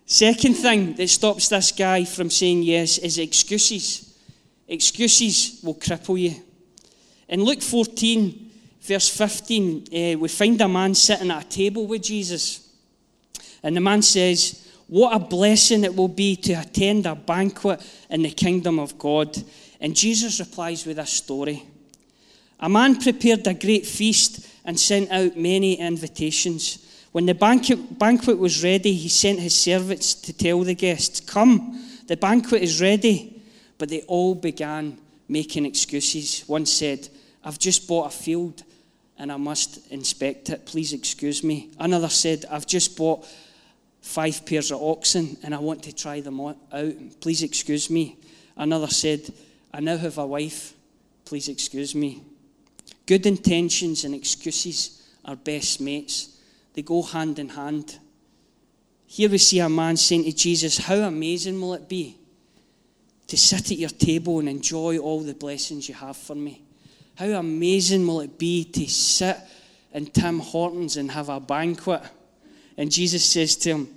Second 0.06 0.56
thing 0.56 0.96
that 0.96 1.08
stops 1.08 1.48
this 1.48 1.72
guy 1.72 2.04
from 2.04 2.30
saying 2.30 2.64
yes 2.64 2.98
is 2.98 3.20
excuses. 3.20 4.18
Excuses 4.68 5.62
will 5.64 5.76
cripple 5.76 6.20
you. 6.20 6.36
In 7.30 7.46
Luke 7.46 7.62
14, 7.62 8.52
verse 8.82 9.08
15, 9.08 9.78
uh, 9.78 10.20
we 10.20 10.28
find 10.28 10.60
a 10.60 10.68
man 10.68 10.94
sitting 10.94 11.32
at 11.32 11.46
a 11.46 11.48
table 11.48 11.88
with 11.88 12.04
Jesus. 12.04 12.70
And 13.64 13.78
the 13.78 13.82
man 13.82 14.02
says, 14.02 14.70
What 14.88 15.16
a 15.16 15.20
blessing 15.20 15.86
it 15.86 15.96
will 15.96 16.10
be 16.10 16.36
to 16.36 16.52
attend 16.56 17.06
a 17.06 17.16
banquet 17.16 17.82
in 18.10 18.24
the 18.24 18.32
kingdom 18.32 18.78
of 18.78 18.98
God. 18.98 19.42
And 19.80 19.96
Jesus 19.96 20.40
replies 20.40 20.86
with 20.86 21.00
a 21.00 21.06
story. 21.06 21.64
A 22.60 22.70
man 22.70 23.00
prepared 23.00 23.46
a 23.46 23.54
great 23.54 23.86
feast 23.86 24.48
and 24.66 24.80
sent 24.80 25.12
out 25.12 25.38
many 25.38 25.76
invitations. 25.76 26.86
When 27.12 27.26
the 27.26 27.36
banquet, 27.36 27.98
banquet 27.98 28.38
was 28.38 28.64
ready, 28.64 28.94
he 28.94 29.10
sent 29.10 29.40
his 29.40 29.56
servants 29.56 30.14
to 30.16 30.34
tell 30.34 30.62
the 30.62 30.76
guests, 30.76 31.20
Come, 31.20 31.84
the 32.08 32.18
banquet 32.18 32.64
is 32.64 32.82
ready. 32.82 33.42
But 33.78 33.90
they 33.90 34.02
all 34.02 34.34
began 34.34 34.98
making 35.28 35.66
excuses. 35.66 36.42
One 36.48 36.66
said, 36.66 37.08
I've 37.44 37.60
just 37.60 37.88
bought 37.88 38.14
a 38.14 38.18
field 38.18 38.64
and 39.18 39.32
I 39.32 39.38
must 39.38 39.88
inspect 39.92 40.50
it. 40.50 40.66
Please 40.66 40.94
excuse 40.94 41.44
me. 41.44 41.72
Another 41.80 42.10
said, 42.10 42.46
I've 42.50 42.68
just 42.68 42.98
bought 42.98 43.26
five 44.02 44.46
pairs 44.46 44.72
of 44.72 44.82
oxen 44.82 45.38
and 45.44 45.54
I 45.54 45.60
want 45.60 45.84
to 45.84 45.94
try 45.94 46.22
them 46.22 46.40
out. 46.40 46.58
Please 47.20 47.44
excuse 47.44 47.90
me. 47.90 48.18
Another 48.56 48.88
said, 48.88 49.32
I 49.74 49.80
now 49.80 49.98
have 49.98 50.18
a 50.18 50.26
wife. 50.26 50.74
Please 51.26 51.50
excuse 51.50 51.94
me. 51.94 52.24
Good 53.06 53.26
intentions 53.26 54.04
and 54.04 54.14
excuses 54.14 55.02
are 55.26 55.36
best 55.36 55.82
mates. 55.82 56.40
They 56.74 56.82
go 56.82 57.02
hand 57.02 57.40
in 57.40 57.50
hand. 57.50 57.98
Here 59.06 59.30
we 59.30 59.38
see 59.38 59.60
a 59.60 59.70
man 59.70 59.98
saying 59.98 60.26
to 60.26 60.34
Jesus, 60.34 60.78
How 60.78 60.96
amazing 60.96 61.60
will 61.60 61.74
it 61.74 61.88
be 61.88 62.18
to 63.28 63.38
sit 63.38 63.72
at 63.72 63.78
your 63.78 63.90
table 63.90 64.40
and 64.40 64.50
enjoy 64.50 64.98
all 64.98 65.22
the 65.22 65.34
blessings 65.34 65.88
you 65.88 65.96
have 65.96 66.18
for 66.18 66.36
me? 66.36 66.62
How 67.16 67.28
amazing 67.28 68.06
will 68.06 68.22
it 68.22 68.38
be 68.38 68.64
to 68.66 68.88
sit 68.88 69.38
in 69.94 70.06
Tim 70.08 70.40
Hortons 70.40 70.98
and 70.98 71.10
have 71.12 71.30
a 71.30 71.40
banquet? 71.40 72.04
And 72.78 72.92
Jesus 72.92 73.26
says 73.26 73.56
to 73.58 73.70
him, 73.72 73.96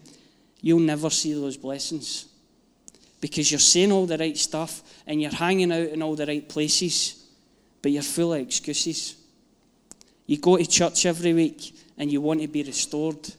You'll 0.63 0.81
never 0.81 1.11
see 1.11 1.33
those 1.35 1.57
blessings 1.57 2.30
because 3.21 3.51
you're 3.51 3.61
saying 3.61 3.93
all 3.93 4.07
the 4.07 4.19
right 4.19 4.37
stuff 4.37 4.83
and 5.07 5.21
you're 5.21 5.31
hanging 5.31 5.73
out 5.73 5.89
in 5.89 6.03
all 6.03 6.17
the 6.17 6.27
right 6.27 6.49
places, 6.49 7.27
but 7.83 7.93
you're 7.93 8.03
full 8.03 8.35
of 8.35 8.41
excuses. 8.41 9.17
You 10.27 10.39
go 10.39 10.57
to 10.57 10.67
church 10.67 11.07
every 11.07 11.33
week 11.33 11.75
and 11.99 12.11
you 12.11 12.21
want 12.21 12.41
to 12.41 12.49
be 12.49 12.63
restored. 12.63 13.35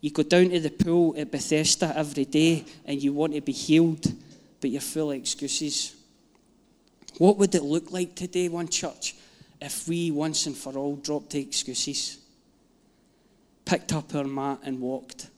You 0.00 0.10
go 0.10 0.22
down 0.22 0.50
to 0.50 0.60
the 0.60 0.70
pool 0.70 1.14
at 1.16 1.30
Bethesda 1.30 1.92
every 1.96 2.26
day 2.26 2.64
and 2.84 3.02
you 3.02 3.12
want 3.12 3.34
to 3.34 3.40
be 3.40 3.52
healed, 3.52 4.04
but 4.60 4.70
you're 4.70 4.80
full 4.80 5.12
of 5.12 5.16
excuses. 5.16 5.94
What 7.18 7.38
would 7.38 7.54
it 7.54 7.62
look 7.62 7.92
like 7.92 8.14
today, 8.14 8.48
one 8.48 8.68
church, 8.68 9.14
if 9.60 9.88
we 9.88 10.10
once 10.10 10.46
and 10.46 10.56
for 10.56 10.76
all 10.76 10.96
dropped 10.96 11.30
the 11.30 11.40
excuses, 11.40 12.18
picked 13.64 13.92
up 13.92 14.14
our 14.14 14.24
mat 14.24 14.58
and 14.64 14.80
walked? 14.80 15.28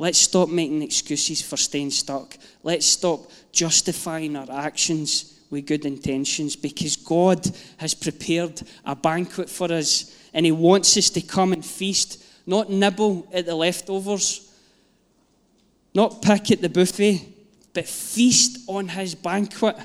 Let's 0.00 0.18
stop 0.18 0.48
making 0.48 0.80
excuses 0.82 1.42
for 1.42 1.56
staying 1.56 1.90
stuck. 1.90 2.38
Let's 2.62 2.86
stop 2.86 3.32
justifying 3.50 4.36
our 4.36 4.46
actions 4.48 5.40
with 5.50 5.66
good 5.66 5.84
intentions 5.84 6.54
because 6.54 6.94
God 6.94 7.44
has 7.78 7.94
prepared 7.94 8.62
a 8.84 8.94
banquet 8.94 9.50
for 9.50 9.72
us 9.72 10.16
and 10.32 10.46
He 10.46 10.52
wants 10.52 10.96
us 10.96 11.10
to 11.10 11.20
come 11.20 11.52
and 11.52 11.66
feast, 11.66 12.22
not 12.46 12.70
nibble 12.70 13.26
at 13.32 13.46
the 13.46 13.56
leftovers, 13.56 14.48
not 15.94 16.22
pick 16.22 16.52
at 16.52 16.60
the 16.60 16.68
buffet, 16.68 17.26
but 17.74 17.88
feast 17.88 18.60
on 18.68 18.86
His 18.86 19.16
banquet 19.16 19.76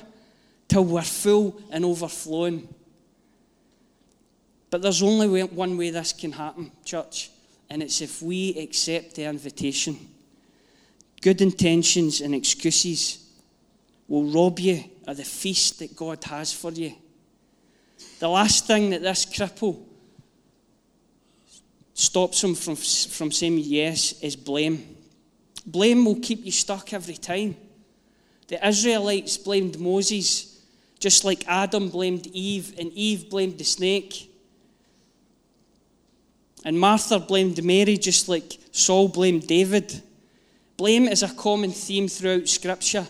till 0.68 0.84
we're 0.84 1.02
full 1.02 1.60
and 1.72 1.84
overflowing. 1.84 2.68
But 4.70 4.80
there's 4.80 5.02
only 5.02 5.42
one 5.42 5.76
way 5.76 5.90
this 5.90 6.12
can 6.12 6.30
happen, 6.30 6.70
church, 6.84 7.30
and 7.70 7.82
it's 7.82 8.00
if 8.00 8.22
we 8.22 8.58
accept 8.58 9.14
the 9.14 9.24
invitation. 9.24 9.96
Good 11.20 11.40
intentions 11.40 12.20
and 12.20 12.34
excuses 12.34 13.24
will 14.08 14.24
rob 14.24 14.58
you 14.58 14.84
of 15.06 15.16
the 15.16 15.24
feast 15.24 15.78
that 15.78 15.96
God 15.96 16.22
has 16.24 16.52
for 16.52 16.70
you. 16.70 16.94
The 18.18 18.28
last 18.28 18.66
thing 18.66 18.90
that 18.90 19.02
this 19.02 19.26
cripple 19.26 19.82
stops 21.94 22.42
him 22.42 22.54
from, 22.54 22.76
from 22.76 23.32
saying 23.32 23.58
yes 23.58 24.20
is 24.20 24.36
blame. 24.36 24.96
Blame 25.66 26.04
will 26.04 26.20
keep 26.20 26.44
you 26.44 26.52
stuck 26.52 26.92
every 26.92 27.16
time. 27.16 27.56
The 28.48 28.66
Israelites 28.66 29.38
blamed 29.38 29.78
Moses, 29.80 30.60
just 30.98 31.24
like 31.24 31.48
Adam 31.48 31.88
blamed 31.88 32.26
Eve, 32.26 32.74
and 32.78 32.92
Eve 32.92 33.30
blamed 33.30 33.58
the 33.58 33.64
snake. 33.64 34.30
And 36.64 36.80
Martha 36.80 37.18
blamed 37.18 37.62
Mary, 37.62 37.98
just 37.98 38.28
like 38.28 38.58
Saul 38.72 39.08
blamed 39.08 39.46
David. 39.46 40.02
Blame 40.76 41.06
is 41.06 41.22
a 41.22 41.28
common 41.28 41.70
theme 41.70 42.08
throughout 42.08 42.48
Scripture 42.48 43.06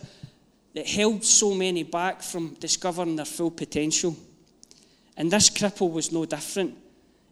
that 0.75 0.89
held 0.89 1.25
so 1.25 1.55
many 1.55 1.85
back 1.85 2.21
from 2.21 2.55
discovering 2.55 3.17
their 3.17 3.25
full 3.25 3.51
potential. 3.51 4.17
And 5.17 5.31
this 5.31 5.49
cripple 5.49 5.93
was 5.93 6.11
no 6.11 6.25
different. 6.25 6.77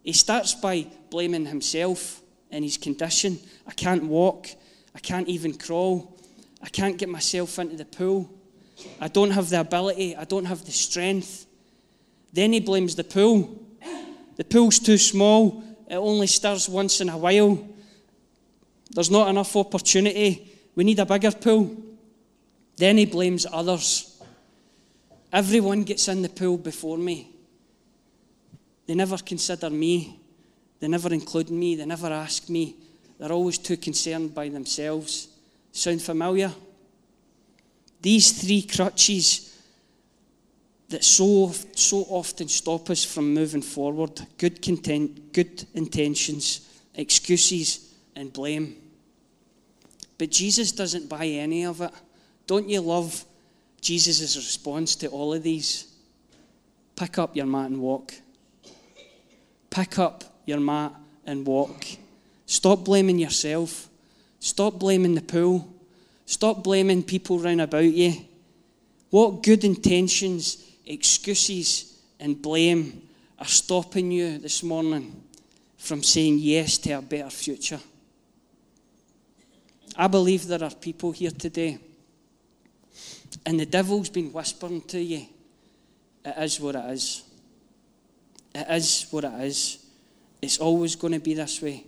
He 0.04 0.12
starts 0.12 0.54
by 0.54 0.87
blaming 1.11 1.46
himself 1.46 2.22
and 2.50 2.64
his 2.64 2.76
condition. 2.76 3.38
I 3.66 3.72
can't 3.72 4.04
walk. 4.04 4.48
I 4.94 5.00
can't 5.00 5.28
even 5.28 5.54
crawl. 5.54 6.16
I 6.62 6.68
can't 6.68 6.96
get 6.96 7.08
myself 7.08 7.58
into 7.58 7.76
the 7.76 7.85
pool. 7.85 8.30
I 9.00 9.08
don't 9.08 9.30
have 9.32 9.50
the 9.50 9.61
ability. 9.61 10.16
I 10.16 10.24
don't 10.24 10.44
have 10.44 10.64
the 10.64 10.72
strength. 10.72 11.46
Then 12.32 12.52
he 12.52 12.61
blames 12.61 12.94
the 12.94 13.04
pool. 13.04 13.58
The 14.37 14.44
pool's 14.44 14.78
too 14.78 14.98
small. 14.98 15.62
It 15.92 15.96
only 15.96 16.26
stirs 16.26 16.70
once 16.70 17.02
in 17.02 17.11
a 17.11 17.18
while. 17.18 17.68
There's 18.92 19.11
not 19.11 19.28
enough 19.28 19.55
opportunity. 19.55 20.50
We 20.74 20.85
need 20.85 20.98
a 20.98 21.05
bigger 21.05 21.33
pool. 21.33 21.76
Then 22.78 22.96
he 22.96 23.05
blames 23.05 23.44
others. 23.52 24.22
Everyone 25.31 25.83
gets 25.83 26.09
in 26.09 26.22
the 26.22 26.31
pool 26.31 26.57
before 26.57 26.96
me. 26.96 27.28
They 28.87 28.94
never 28.94 29.18
consider 29.18 29.68
me. 29.68 30.18
They 30.81 30.88
never 30.88 31.12
include 31.12 31.50
me. 31.50 31.74
They 31.74 31.85
never 31.85 32.07
ask 32.07 32.48
me. 32.48 32.74
They're 33.18 33.31
always 33.31 33.59
too 33.59 33.76
concerned 33.76 34.35
by 34.35 34.48
themselves. 34.48 35.28
Sound 35.72 36.00
familiar? 36.00 36.52
These 38.00 38.42
three 38.42 38.62
crutches 38.62 39.51
that 40.92 41.05
so, 41.05 41.52
so 41.74 41.98
often 42.09 42.48
stop 42.48 42.88
us 42.90 43.05
from 43.05 43.35
moving 43.35 43.62
forward 43.62 44.20
good, 44.38 44.62
content, 44.62 45.33
good 45.33 45.64
intentions, 45.74 46.68
excuses, 46.94 47.94
and 48.14 48.33
blame. 48.33 48.76
But 50.18 50.31
Jesus 50.31 50.70
doesn't 50.70 51.09
buy 51.09 51.26
any 51.26 51.64
of 51.64 51.81
it. 51.81 51.90
Don't 52.46 52.68
you 52.68 52.81
love 52.81 53.24
Jesus' 53.81 54.37
response 54.37 54.94
to 54.96 55.09
all 55.09 55.35
of 55.35 55.42
these? 55.42 55.92
Pick 56.94 57.18
up 57.18 57.35
your 57.35 57.46
mat 57.46 57.70
and 57.70 57.81
walk. 57.81 58.14
Pick 59.70 59.98
up 59.98 60.22
your 60.44 60.61
mat 60.61 60.92
and 61.26 61.46
walk. 61.46 61.85
Stop 62.46 62.85
blaming 62.85 63.18
yourself. 63.18 63.88
Stop 64.40 64.78
blaming 64.78 65.14
the 65.14 65.22
pool. 65.22 65.72
Stop 66.26 66.62
blaming 66.62 67.02
people 67.02 67.38
round 67.38 67.61
about 67.61 67.85
you. 67.85 68.12
What 69.11 69.42
good 69.42 69.64
intentions, 69.64 70.59
excuses, 70.87 72.01
and 72.18 72.40
blame 72.40 73.09
are 73.38 73.47
stopping 73.47 74.11
you 74.11 74.38
this 74.38 74.62
morning 74.62 75.23
from 75.77 76.03
saying 76.03 76.38
yes 76.38 76.79
to 76.79 76.92
a 76.92 77.03
better 77.03 77.31
future? 77.31 77.81
I 79.97 80.07
believe 80.07 80.47
there 80.47 80.62
are 80.62 80.75
people 80.75 81.12
here 81.12 81.31
today, 81.31 81.79
and 83.45 83.59
the 83.59 83.66
devil's 83.66 84.09
been 84.09 84.33
whispering 84.33 84.83
to 84.83 85.01
you, 85.01 85.27
it 86.25 86.35
is 86.38 86.61
what 86.61 86.77
it 86.77 86.90
is. 86.90 87.25
It 88.55 88.66
is 88.71 89.07
what 89.11 89.25
it 89.25 89.40
is. 89.40 89.85
It's 90.40 90.59
always 90.59 90.97
going 90.97 91.14
to 91.14 91.21
be 91.21 91.35
this 91.35 91.61
way. 91.62 91.85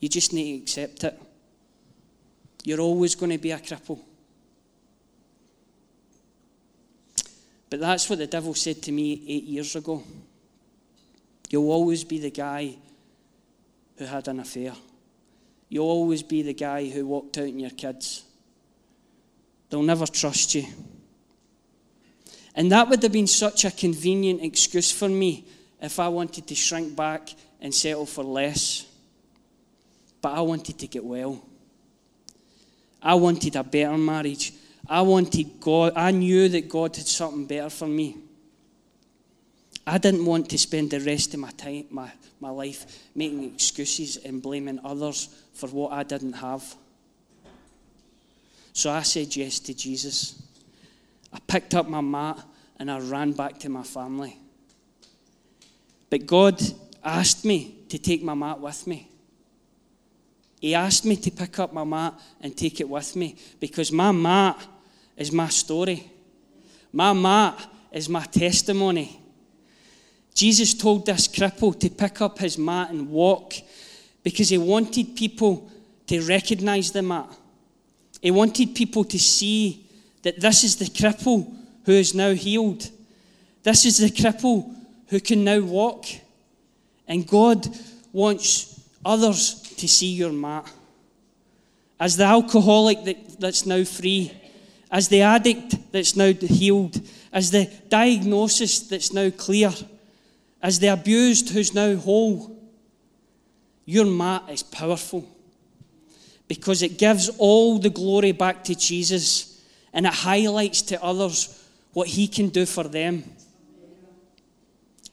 You 0.00 0.08
just 0.08 0.32
need 0.32 0.56
to 0.58 0.62
accept 0.62 1.04
it. 1.04 1.20
You're 2.64 2.80
always 2.80 3.14
going 3.14 3.32
to 3.32 3.38
be 3.38 3.50
a 3.50 3.58
cripple. 3.58 4.00
But 7.72 7.80
that's 7.80 8.10
what 8.10 8.18
the 8.18 8.26
devil 8.26 8.52
said 8.52 8.82
to 8.82 8.92
me 8.92 9.22
eight 9.26 9.44
years 9.44 9.74
ago. 9.76 10.02
You'll 11.48 11.70
always 11.70 12.04
be 12.04 12.18
the 12.18 12.30
guy 12.30 12.76
who 13.96 14.04
had 14.04 14.28
an 14.28 14.40
affair. 14.40 14.74
You'll 15.70 15.88
always 15.88 16.22
be 16.22 16.42
the 16.42 16.52
guy 16.52 16.90
who 16.90 17.06
walked 17.06 17.38
out 17.38 17.44
on 17.44 17.58
your 17.58 17.70
kids. 17.70 18.24
They'll 19.70 19.82
never 19.82 20.06
trust 20.06 20.54
you. 20.54 20.66
And 22.54 22.70
that 22.72 22.90
would 22.90 23.02
have 23.02 23.12
been 23.12 23.26
such 23.26 23.64
a 23.64 23.70
convenient 23.70 24.42
excuse 24.42 24.92
for 24.92 25.08
me 25.08 25.46
if 25.80 25.98
I 25.98 26.08
wanted 26.08 26.46
to 26.48 26.54
shrink 26.54 26.94
back 26.94 27.30
and 27.58 27.74
settle 27.74 28.04
for 28.04 28.22
less. 28.22 28.84
But 30.20 30.34
I 30.34 30.42
wanted 30.42 30.78
to 30.78 30.86
get 30.88 31.06
well. 31.06 31.42
I 33.02 33.14
wanted 33.14 33.56
a 33.56 33.64
better 33.64 33.96
marriage. 33.96 34.52
I 34.88 35.02
wanted 35.02 35.60
God. 35.60 35.92
I 35.96 36.10
knew 36.10 36.48
that 36.48 36.68
God 36.68 36.96
had 36.96 37.06
something 37.06 37.46
better 37.46 37.70
for 37.70 37.86
me. 37.86 38.16
I 39.86 39.98
didn't 39.98 40.24
want 40.24 40.48
to 40.50 40.58
spend 40.58 40.90
the 40.90 41.00
rest 41.00 41.34
of 41.34 41.40
my 41.40 41.50
time, 41.50 41.86
my, 41.90 42.10
my 42.40 42.50
life, 42.50 43.08
making 43.14 43.44
excuses 43.44 44.16
and 44.16 44.40
blaming 44.40 44.80
others 44.84 45.28
for 45.54 45.68
what 45.68 45.92
I 45.92 46.02
didn't 46.02 46.34
have. 46.34 46.64
So 48.72 48.90
I 48.90 49.02
said 49.02 49.34
yes 49.34 49.58
to 49.60 49.74
Jesus. 49.74 50.40
I 51.32 51.38
picked 51.46 51.74
up 51.74 51.88
my 51.88 52.00
mat 52.00 52.38
and 52.78 52.90
I 52.90 53.00
ran 53.00 53.32
back 53.32 53.58
to 53.60 53.68
my 53.68 53.82
family. 53.82 54.38
But 56.10 56.26
God 56.26 56.60
asked 57.02 57.44
me 57.44 57.76
to 57.88 57.98
take 57.98 58.22
my 58.22 58.34
mat 58.34 58.60
with 58.60 58.86
me. 58.86 59.08
He 60.60 60.76
asked 60.76 61.04
me 61.04 61.16
to 61.16 61.30
pick 61.30 61.58
up 61.58 61.72
my 61.72 61.82
mat 61.82 62.14
and 62.40 62.56
take 62.56 62.80
it 62.80 62.88
with 62.88 63.16
me 63.16 63.36
because 63.58 63.90
my 63.90 64.12
mat 64.12 64.64
is 65.16 65.32
my 65.32 65.48
story. 65.48 66.10
My 66.92 67.12
mat 67.12 67.68
is 67.92 68.08
my 68.08 68.24
testimony. 68.24 69.20
Jesus 70.34 70.74
told 70.74 71.06
this 71.06 71.28
cripple 71.28 71.78
to 71.78 71.90
pick 71.90 72.20
up 72.20 72.38
his 72.38 72.56
mat 72.56 72.90
and 72.90 73.10
walk 73.10 73.54
because 74.22 74.48
he 74.48 74.58
wanted 74.58 75.16
people 75.16 75.70
to 76.06 76.20
recognize 76.22 76.90
the 76.92 77.02
mat. 77.02 77.28
He 78.20 78.30
wanted 78.30 78.74
people 78.74 79.04
to 79.04 79.18
see 79.18 79.86
that 80.22 80.40
this 80.40 80.64
is 80.64 80.76
the 80.76 80.86
cripple 80.86 81.54
who 81.84 81.92
is 81.92 82.14
now 82.14 82.32
healed. 82.32 82.88
This 83.62 83.84
is 83.84 83.98
the 83.98 84.10
cripple 84.10 84.74
who 85.08 85.20
can 85.20 85.44
now 85.44 85.60
walk. 85.60 86.06
And 87.06 87.26
God 87.26 87.66
wants 88.12 88.80
others 89.04 89.60
to 89.76 89.88
see 89.88 90.12
your 90.12 90.32
mat. 90.32 90.70
As 91.98 92.16
the 92.16 92.24
alcoholic 92.24 93.04
that, 93.04 93.40
that's 93.40 93.66
now 93.66 93.84
free, 93.84 94.32
as 94.92 95.08
the 95.08 95.22
addict 95.22 95.90
that's 95.90 96.14
now 96.14 96.32
healed, 96.34 97.00
as 97.32 97.50
the 97.50 97.72
diagnosis 97.88 98.80
that's 98.80 99.12
now 99.12 99.30
clear, 99.30 99.72
as 100.62 100.78
the 100.78 100.88
abused 100.88 101.48
who's 101.48 101.72
now 101.72 101.96
whole, 101.96 102.54
your 103.86 104.04
mat 104.04 104.44
is 104.50 104.62
powerful 104.62 105.26
because 106.46 106.82
it 106.82 106.98
gives 106.98 107.30
all 107.38 107.78
the 107.78 107.90
glory 107.90 108.32
back 108.32 108.62
to 108.62 108.74
Jesus 108.74 109.64
and 109.94 110.06
it 110.06 110.12
highlights 110.12 110.82
to 110.82 111.02
others 111.02 111.66
what 111.94 112.08
he 112.08 112.28
can 112.28 112.50
do 112.50 112.66
for 112.66 112.84
them. 112.84 113.24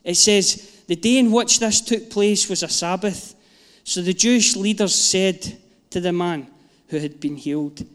It 0.04 0.16
says, 0.16 0.84
the 0.88 0.96
day 0.96 1.18
in 1.18 1.32
which 1.32 1.60
this 1.60 1.82
took 1.82 2.10
place 2.10 2.50
was 2.50 2.64
a 2.64 2.68
Sabbath. 2.68 3.36
So 3.84 4.02
the 4.02 4.14
Jewish 4.14 4.56
leaders 4.56 4.94
said 4.94 5.58
to 5.92 6.02
the 6.02 6.12
man 6.14 6.48
who 6.90 7.00
had 7.00 7.20
been 7.20 7.38
healed, 7.38 7.86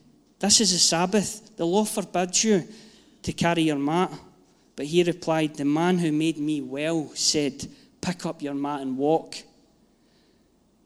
This 0.44 0.61
is 0.61 0.74
a 0.74 0.78
Sabbath. 0.78 1.57
The 1.57 1.64
law 1.64 1.87
forbids 1.87 2.44
you 2.44 2.68
to 3.22 3.33
carry 3.33 3.62
your 3.62 3.78
mat. 3.78 4.12
But 4.76 4.85
he 4.85 5.02
replied, 5.02 5.54
The 5.54 5.64
man 5.64 5.96
who 5.96 6.12
made 6.12 6.37
me 6.37 6.61
well 6.61 7.11
said, 7.14 7.66
Pick 8.02 8.26
up 8.26 8.42
your 8.42 8.52
mat 8.52 8.83
and 8.83 8.98
walk. 8.98 9.37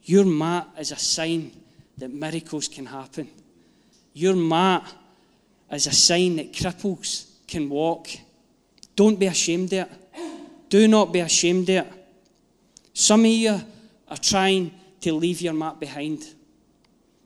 Your 0.04 0.24
mat 0.24 0.68
is 0.78 0.92
a 0.92 0.96
sign 0.96 1.50
that 1.96 2.14
miracles 2.14 2.68
can 2.68 2.86
happen. 2.86 3.30
Your 4.12 4.36
mat 4.36 4.84
is 5.72 5.88
a 5.88 5.92
sign 5.92 6.36
that 6.36 6.52
cripples 6.52 7.28
can 7.48 7.68
walk. 7.68 8.06
Don't 8.94 9.18
be 9.18 9.26
ashamed 9.26 9.72
of 9.72 9.90
it. 9.90 10.68
Do 10.68 10.86
not 10.86 11.12
be 11.12 11.18
ashamed 11.18 11.68
of 11.70 11.84
it. 11.84 11.92
Some 12.92 13.22
of 13.22 13.26
you 13.26 13.60
are 14.06 14.16
trying 14.18 14.70
to 15.00 15.12
leave 15.14 15.40
your 15.40 15.54
mat 15.54 15.80
behind. 15.80 16.24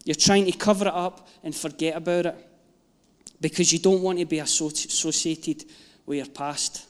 You're 0.05 0.15
trying 0.15 0.47
to 0.47 0.53
cover 0.53 0.87
it 0.87 0.95
up 0.95 1.29
and 1.45 1.55
forget 1.55 1.97
about 1.97 2.27
it 2.27 2.49
because 3.41 3.73
you 3.73 3.79
don't 3.79 4.03
want 4.03 4.19
to 4.19 4.25
be 4.25 4.39
associated 4.39 5.65
with 6.07 6.19
your 6.19 6.27
past. 6.27 6.87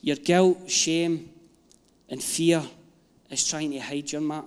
Your 0.00 0.16
guilt, 0.16 0.70
shame, 0.70 1.30
and 2.08 2.22
fear 2.22 2.62
is 3.30 3.46
trying 3.46 3.70
to 3.72 3.78
hide 3.78 4.10
your 4.12 4.20
mat. 4.20 4.44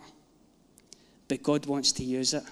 But 1.27 1.43
God 1.43 1.65
wants 1.65 1.91
to 1.93 2.03
use 2.03 2.33
it. 2.33 2.43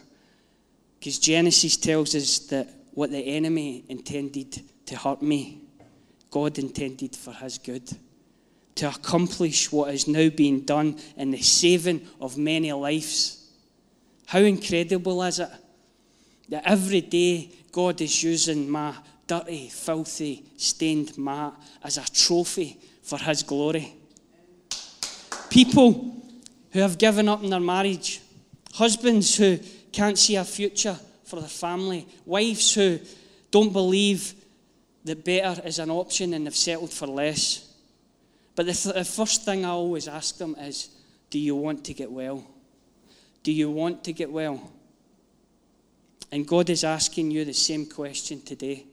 Because 1.00 1.20
Genesis 1.20 1.78
tells 1.78 2.16
us 2.16 2.40
that 2.48 2.68
what 2.94 3.12
the 3.12 3.20
enemy 3.20 3.84
intended 3.90 4.62
to 4.88 4.96
hurt 4.98 5.22
me, 5.22 5.62
God 6.32 6.58
intended 6.58 7.16
for 7.16 7.32
his 7.32 7.58
good. 7.58 7.90
To 8.76 8.90
accomplish 8.90 9.72
what 9.72 9.94
is 9.94 10.08
now 10.08 10.30
being 10.30 10.62
done 10.62 10.98
in 11.16 11.32
the 11.32 11.42
saving 11.42 12.08
of 12.20 12.38
many 12.38 12.74
lives. 12.74 13.45
How 14.28 14.40
incredible 14.40 15.22
is 15.24 15.40
it 15.40 15.50
that 16.50 16.64
every 16.66 17.02
day 17.02 17.52
God 17.72 18.02
is 18.02 18.24
using 18.24 18.70
my 18.70 18.94
dirty, 19.28 19.70
filthy, 19.70 20.46
stained 20.58 21.18
mat 21.18 21.54
as 21.84 21.98
a 21.98 22.12
trophy 22.12 22.80
for 23.04 23.18
His 23.18 23.44
glory. 23.44 23.94
People 25.50 26.22
who 26.72 26.80
have 26.80 26.98
given 26.98 27.30
up 27.30 27.44
in 27.44 27.50
their 27.50 27.60
marriage, 27.60 28.22
husbands 28.74 29.36
who 29.36 29.58
can't 29.92 30.18
see 30.18 30.36
a 30.36 30.44
future 30.44 30.98
for 31.24 31.40
their 31.40 31.50
family, 31.50 32.08
wives 32.26 32.74
who 32.74 33.00
don't 33.52 33.72
believe 33.72 34.34
that 35.06 35.24
better 35.24 35.62
is 35.66 35.80
an 35.80 35.90
option 35.90 36.34
and 36.34 36.46
they've 36.46 36.56
settled 36.56 36.92
for 36.92 37.08
less. 37.08 37.74
But 38.56 38.66
the, 38.66 38.74
th- 38.74 38.96
the 38.96 39.06
first 39.06 39.44
thing 39.44 39.66
I 39.66 39.70
always 39.70 40.08
ask 40.08 40.38
them 40.38 40.56
is 40.60 40.90
Do 41.30 41.40
you 41.40 41.56
want 41.56 41.86
to 41.86 41.94
get 41.94 42.12
well? 42.12 42.46
Do 43.46 43.52
you 43.52 43.70
want 43.70 44.04
to 44.06 44.12
get 44.12 44.32
well? 44.32 44.72
And 46.32 46.48
God 46.48 46.68
is 46.72 46.84
asking 46.84 47.30
you 47.30 47.46
the 47.46 47.54
same 47.54 47.86
question 47.86 48.42
today. 48.42 48.88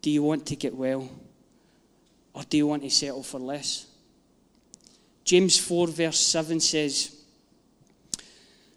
Do 0.00 0.10
you 0.10 0.24
want 0.24 0.44
to 0.46 0.56
get 0.56 0.74
well? 0.74 1.08
Or 2.32 2.42
do 2.42 2.56
you 2.56 2.66
want 2.66 2.82
to 2.82 2.90
settle 2.90 3.22
for 3.22 3.38
less? 3.38 3.86
James 5.22 5.56
4, 5.56 5.86
verse 5.86 6.18
7 6.18 6.58
says, 6.58 7.14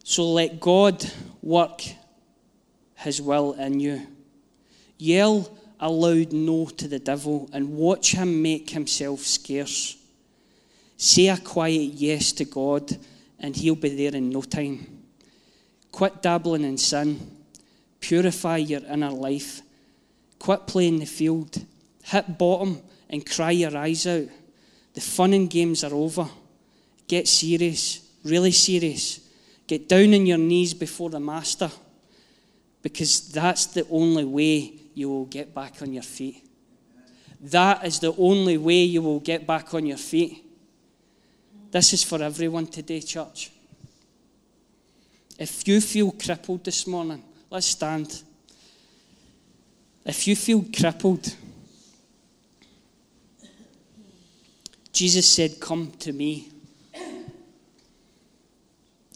So 0.04 0.32
let 0.32 0.60
God 0.60 1.04
work 1.42 1.82
his 2.98 3.20
will 3.20 3.54
in 3.54 3.80
you. 3.80 4.06
Yell 5.00 5.58
a 5.80 5.90
loud 5.90 6.34
no 6.34 6.68
to 6.68 6.88
the 6.88 7.00
devil 7.00 7.50
and 7.52 7.76
watch 7.76 8.12
him 8.12 8.44
make 8.44 8.70
himself 8.70 9.22
scarce. 9.22 9.98
Say 10.98 11.30
a 11.30 11.38
quiet 11.38 11.94
yes 11.96 12.32
to 12.34 12.46
God, 12.46 12.96
and 13.46 13.56
he'll 13.56 13.76
be 13.76 13.90
there 13.90 14.16
in 14.16 14.30
no 14.30 14.42
time. 14.42 15.04
Quit 15.92 16.22
dabbling 16.22 16.64
in 16.64 16.78
sin. 16.78 17.20
Purify 18.00 18.58
your 18.58 18.82
inner 18.86 19.12
life 19.12 19.62
Quit 20.40 20.68
playing 20.68 21.00
the 21.00 21.06
field. 21.06 21.66
Hit 22.04 22.38
bottom 22.38 22.80
and 23.10 23.26
cry 23.26 23.52
your 23.52 23.76
eyes 23.76 24.06
out. 24.06 24.28
The 24.94 25.02
fun 25.02 25.34
and 25.34 25.50
games 25.50 25.84
are 25.84 25.94
over. 25.94 26.28
Get 27.08 27.28
serious, 27.28 28.08
really 28.24 28.52
serious. 28.52 29.28
Get 29.66 29.90
down 29.90 30.14
on 30.14 30.28
your 30.28 30.38
knees 30.38 30.76
before 30.76 31.10
the 31.10 31.20
Master 31.20 31.72
because 32.84 33.32
that's 33.32 33.66
the 33.66 33.88
only 33.90 34.24
way 34.24 34.74
you 34.94 35.10
will 35.10 35.26
get 35.26 35.54
back 35.54 35.82
on 35.82 35.94
your 35.94 36.04
feet. 36.04 36.48
That 37.42 37.84
is 37.84 38.00
the 38.00 38.16
only 38.16 38.58
way 38.58 38.84
you 38.84 39.02
will 39.02 39.20
get 39.20 39.48
back 39.48 39.74
on 39.74 39.88
your 39.88 39.98
feet. 39.98 40.45
This 41.72 41.94
is 41.94 42.04
for 42.04 42.22
everyone 42.22 42.68
today, 42.68 43.02
church. 43.02 43.52
If 45.38 45.68
you 45.68 45.82
feel 45.82 46.12
crippled 46.12 46.64
this 46.64 46.88
morning, 46.88 47.24
let's 47.50 47.68
stand. 47.68 48.24
If 50.06 50.28
you 50.28 50.36
feel 50.36 50.64
crippled, 50.74 51.36
Jesus 54.94 55.28
said, 55.28 55.60
Come 55.60 55.92
to 56.00 56.14
me. 56.14 56.50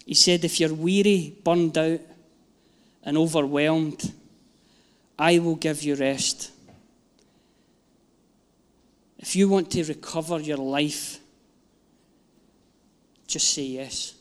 He 0.06 0.14
said, 0.14 0.44
If 0.44 0.60
you're 0.60 0.74
weary, 0.74 1.36
burned 1.44 1.78
out, 1.78 2.02
and 3.04 3.18
overwhelmed, 3.18 4.12
I 5.18 5.40
will 5.40 5.56
give 5.56 5.84
you 5.84 5.96
rest. 5.96 6.52
If 9.18 9.36
you 9.36 9.48
want 9.48 9.72
to 9.72 9.84
recover 9.84 10.40
your 10.40 10.58
life, 10.58 11.19
just 13.30 13.54
say 13.54 13.62
yes. 13.62 14.16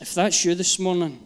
If 0.00 0.14
that's 0.14 0.44
you 0.44 0.54
this 0.54 0.78
morning, 0.78 1.18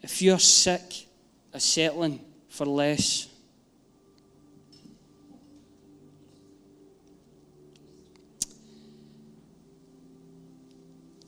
if 0.00 0.22
you're 0.22 0.38
sick 0.38 1.06
of 1.52 1.60
settling 1.60 2.20
for 2.48 2.64
less, 2.64 3.28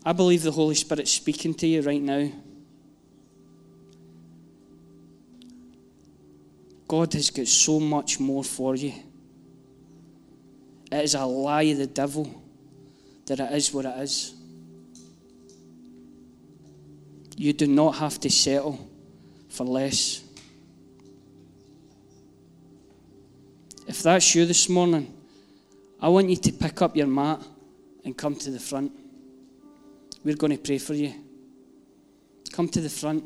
I 0.04 0.12
believe 0.12 0.42
the 0.42 0.52
Holy 0.52 0.76
Spirit's 0.76 1.10
speaking 1.10 1.54
to 1.54 1.66
you 1.66 1.80
right 1.82 2.02
now. 2.02 2.30
God 6.86 7.12
has 7.14 7.30
got 7.30 7.48
so 7.48 7.80
much 7.80 8.20
more 8.20 8.44
for 8.44 8.76
you. 8.76 8.92
It 10.94 11.02
is 11.02 11.16
a 11.16 11.24
lie 11.24 11.62
of 11.62 11.78
the 11.78 11.88
devil 11.88 12.32
that 13.26 13.40
it 13.40 13.52
is 13.52 13.74
what 13.74 13.84
it 13.84 13.98
is. 13.98 14.32
You 17.36 17.52
do 17.52 17.66
not 17.66 17.96
have 17.96 18.20
to 18.20 18.30
settle 18.30 18.88
for 19.48 19.64
less. 19.64 20.22
If 23.88 24.04
that's 24.04 24.36
you 24.36 24.46
this 24.46 24.68
morning, 24.68 25.12
I 26.00 26.06
want 26.10 26.30
you 26.30 26.36
to 26.36 26.52
pick 26.52 26.80
up 26.80 26.94
your 26.94 27.08
mat 27.08 27.42
and 28.04 28.16
come 28.16 28.36
to 28.36 28.52
the 28.52 28.60
front. 28.60 28.92
We're 30.22 30.36
going 30.36 30.52
to 30.52 30.58
pray 30.58 30.78
for 30.78 30.94
you. 30.94 31.12
Come 32.52 32.68
to 32.68 32.80
the 32.80 32.88
front. 32.88 33.24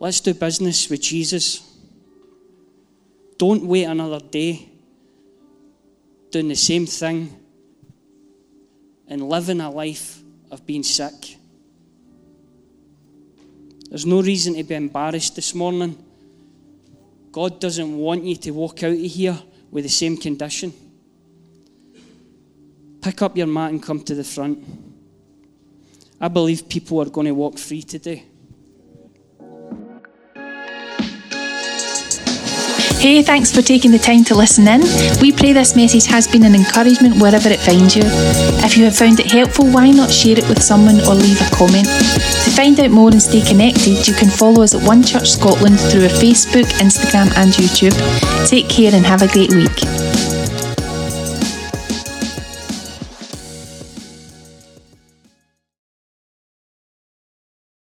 Let's 0.00 0.20
do 0.20 0.34
business 0.34 0.90
with 0.90 1.00
Jesus. 1.00 1.62
Don't 3.38 3.64
wait 3.64 3.84
another 3.84 4.20
day 4.20 4.68
doing 6.30 6.48
the 6.48 6.56
same 6.56 6.86
thing 6.86 7.34
and 9.06 9.28
living 9.28 9.60
a 9.60 9.70
life 9.70 10.20
of 10.50 10.64
being 10.66 10.82
sick. 10.82 11.36
There's 13.88 14.04
no 14.04 14.20
reason 14.20 14.54
to 14.54 14.62
be 14.64 14.74
embarrassed 14.74 15.36
this 15.36 15.54
morning. 15.54 15.96
God 17.32 17.60
doesn't 17.60 17.96
want 17.96 18.24
you 18.24 18.36
to 18.36 18.50
walk 18.50 18.82
out 18.82 18.92
of 18.92 18.98
here 18.98 19.38
with 19.70 19.84
the 19.84 19.90
same 19.90 20.16
condition. 20.16 20.72
Pick 23.00 23.22
up 23.22 23.36
your 23.36 23.46
mat 23.46 23.70
and 23.70 23.82
come 23.82 24.00
to 24.00 24.14
the 24.14 24.24
front. 24.24 24.64
I 26.20 26.28
believe 26.28 26.68
people 26.68 27.00
are 27.00 27.08
going 27.08 27.26
to 27.26 27.32
walk 27.32 27.58
free 27.58 27.82
today. 27.82 28.24
Hey, 33.00 33.22
thanks 33.22 33.52
for 33.52 33.62
taking 33.62 33.92
the 33.92 33.98
time 33.98 34.24
to 34.24 34.34
listen 34.34 34.66
in. 34.66 34.80
We 35.20 35.30
pray 35.30 35.52
this 35.52 35.76
message 35.76 36.06
has 36.06 36.26
been 36.26 36.42
an 36.42 36.56
encouragement 36.56 37.22
wherever 37.22 37.48
it 37.48 37.60
finds 37.60 37.94
you. 37.94 38.02
If 38.04 38.76
you 38.76 38.84
have 38.84 38.96
found 38.96 39.20
it 39.20 39.30
helpful, 39.30 39.66
why 39.70 39.90
not 39.90 40.10
share 40.10 40.36
it 40.36 40.48
with 40.48 40.60
someone 40.60 41.00
or 41.06 41.14
leave 41.14 41.40
a 41.40 41.48
comment? 41.54 41.86
To 41.86 42.50
find 42.50 42.78
out 42.80 42.90
more 42.90 43.10
and 43.10 43.22
stay 43.22 43.40
connected, 43.40 44.08
you 44.08 44.14
can 44.14 44.28
follow 44.28 44.62
us 44.64 44.74
at 44.74 44.82
One 44.82 45.04
Church 45.04 45.30
Scotland 45.30 45.78
through 45.78 46.02
our 46.02 46.18
Facebook, 46.18 46.66
Instagram, 46.82 47.30
and 47.38 47.52
YouTube. 47.52 47.94
Take 48.48 48.68
care 48.68 48.92
and 48.92 49.06
have 49.06 49.22
a 49.22 49.28
great 49.28 49.54
week. 49.54 50.27